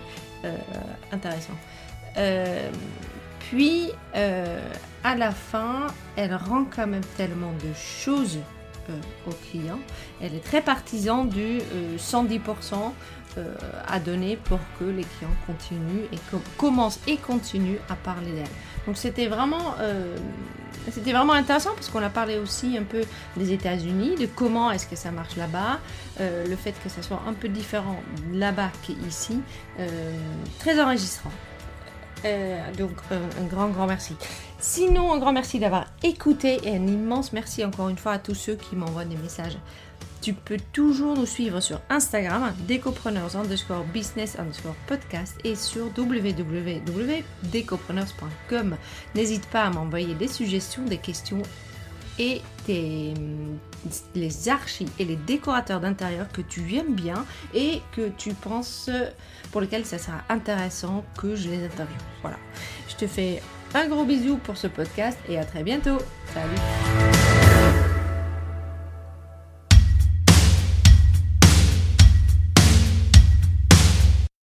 [1.11, 1.53] intéressant.
[3.49, 3.91] Puis,
[5.03, 8.39] à la fin, elle rend quand même tellement de choses
[8.89, 9.79] euh, aux clients.
[10.21, 11.59] Elle est très partisan du
[11.97, 12.39] 110%
[12.73, 12.77] euh,
[13.37, 13.53] euh,
[13.85, 16.17] à donner pour que les clients continuent et
[16.57, 18.47] commencent et continuent à parler d'elle.
[18.85, 19.75] Donc c'était vraiment,
[20.89, 23.01] c'était vraiment intéressant parce qu'on a parlé aussi un peu
[23.35, 25.79] des États-Unis, de comment est-ce que ça marche là-bas,
[26.19, 29.41] le fait que ça soit un peu différent là-bas qu'ici,
[30.59, 31.31] très enregistrant.
[32.77, 34.15] Donc un grand grand merci.
[34.59, 38.33] Sinon, un grand merci d'avoir écouté et un immense merci encore une fois à tous
[38.35, 39.57] ceux qui m'envoient des messages.
[40.21, 48.77] Tu peux toujours nous suivre sur Instagram, décopreneurs underscore business underscore podcast et sur www.decopreneurs.com.
[49.15, 51.43] N'hésite pas à m'envoyer des suggestions, des questions
[52.19, 52.41] et
[54.15, 58.89] les archis et les décorateurs d'intérieur que tu aimes bien et que tu penses
[59.51, 61.97] pour lesquels ça sera intéressant que je les interviewe.
[62.21, 62.37] Voilà.
[62.89, 63.41] Je te fais
[63.73, 65.97] un gros bisou pour ce podcast et à très bientôt.
[66.33, 67.26] Salut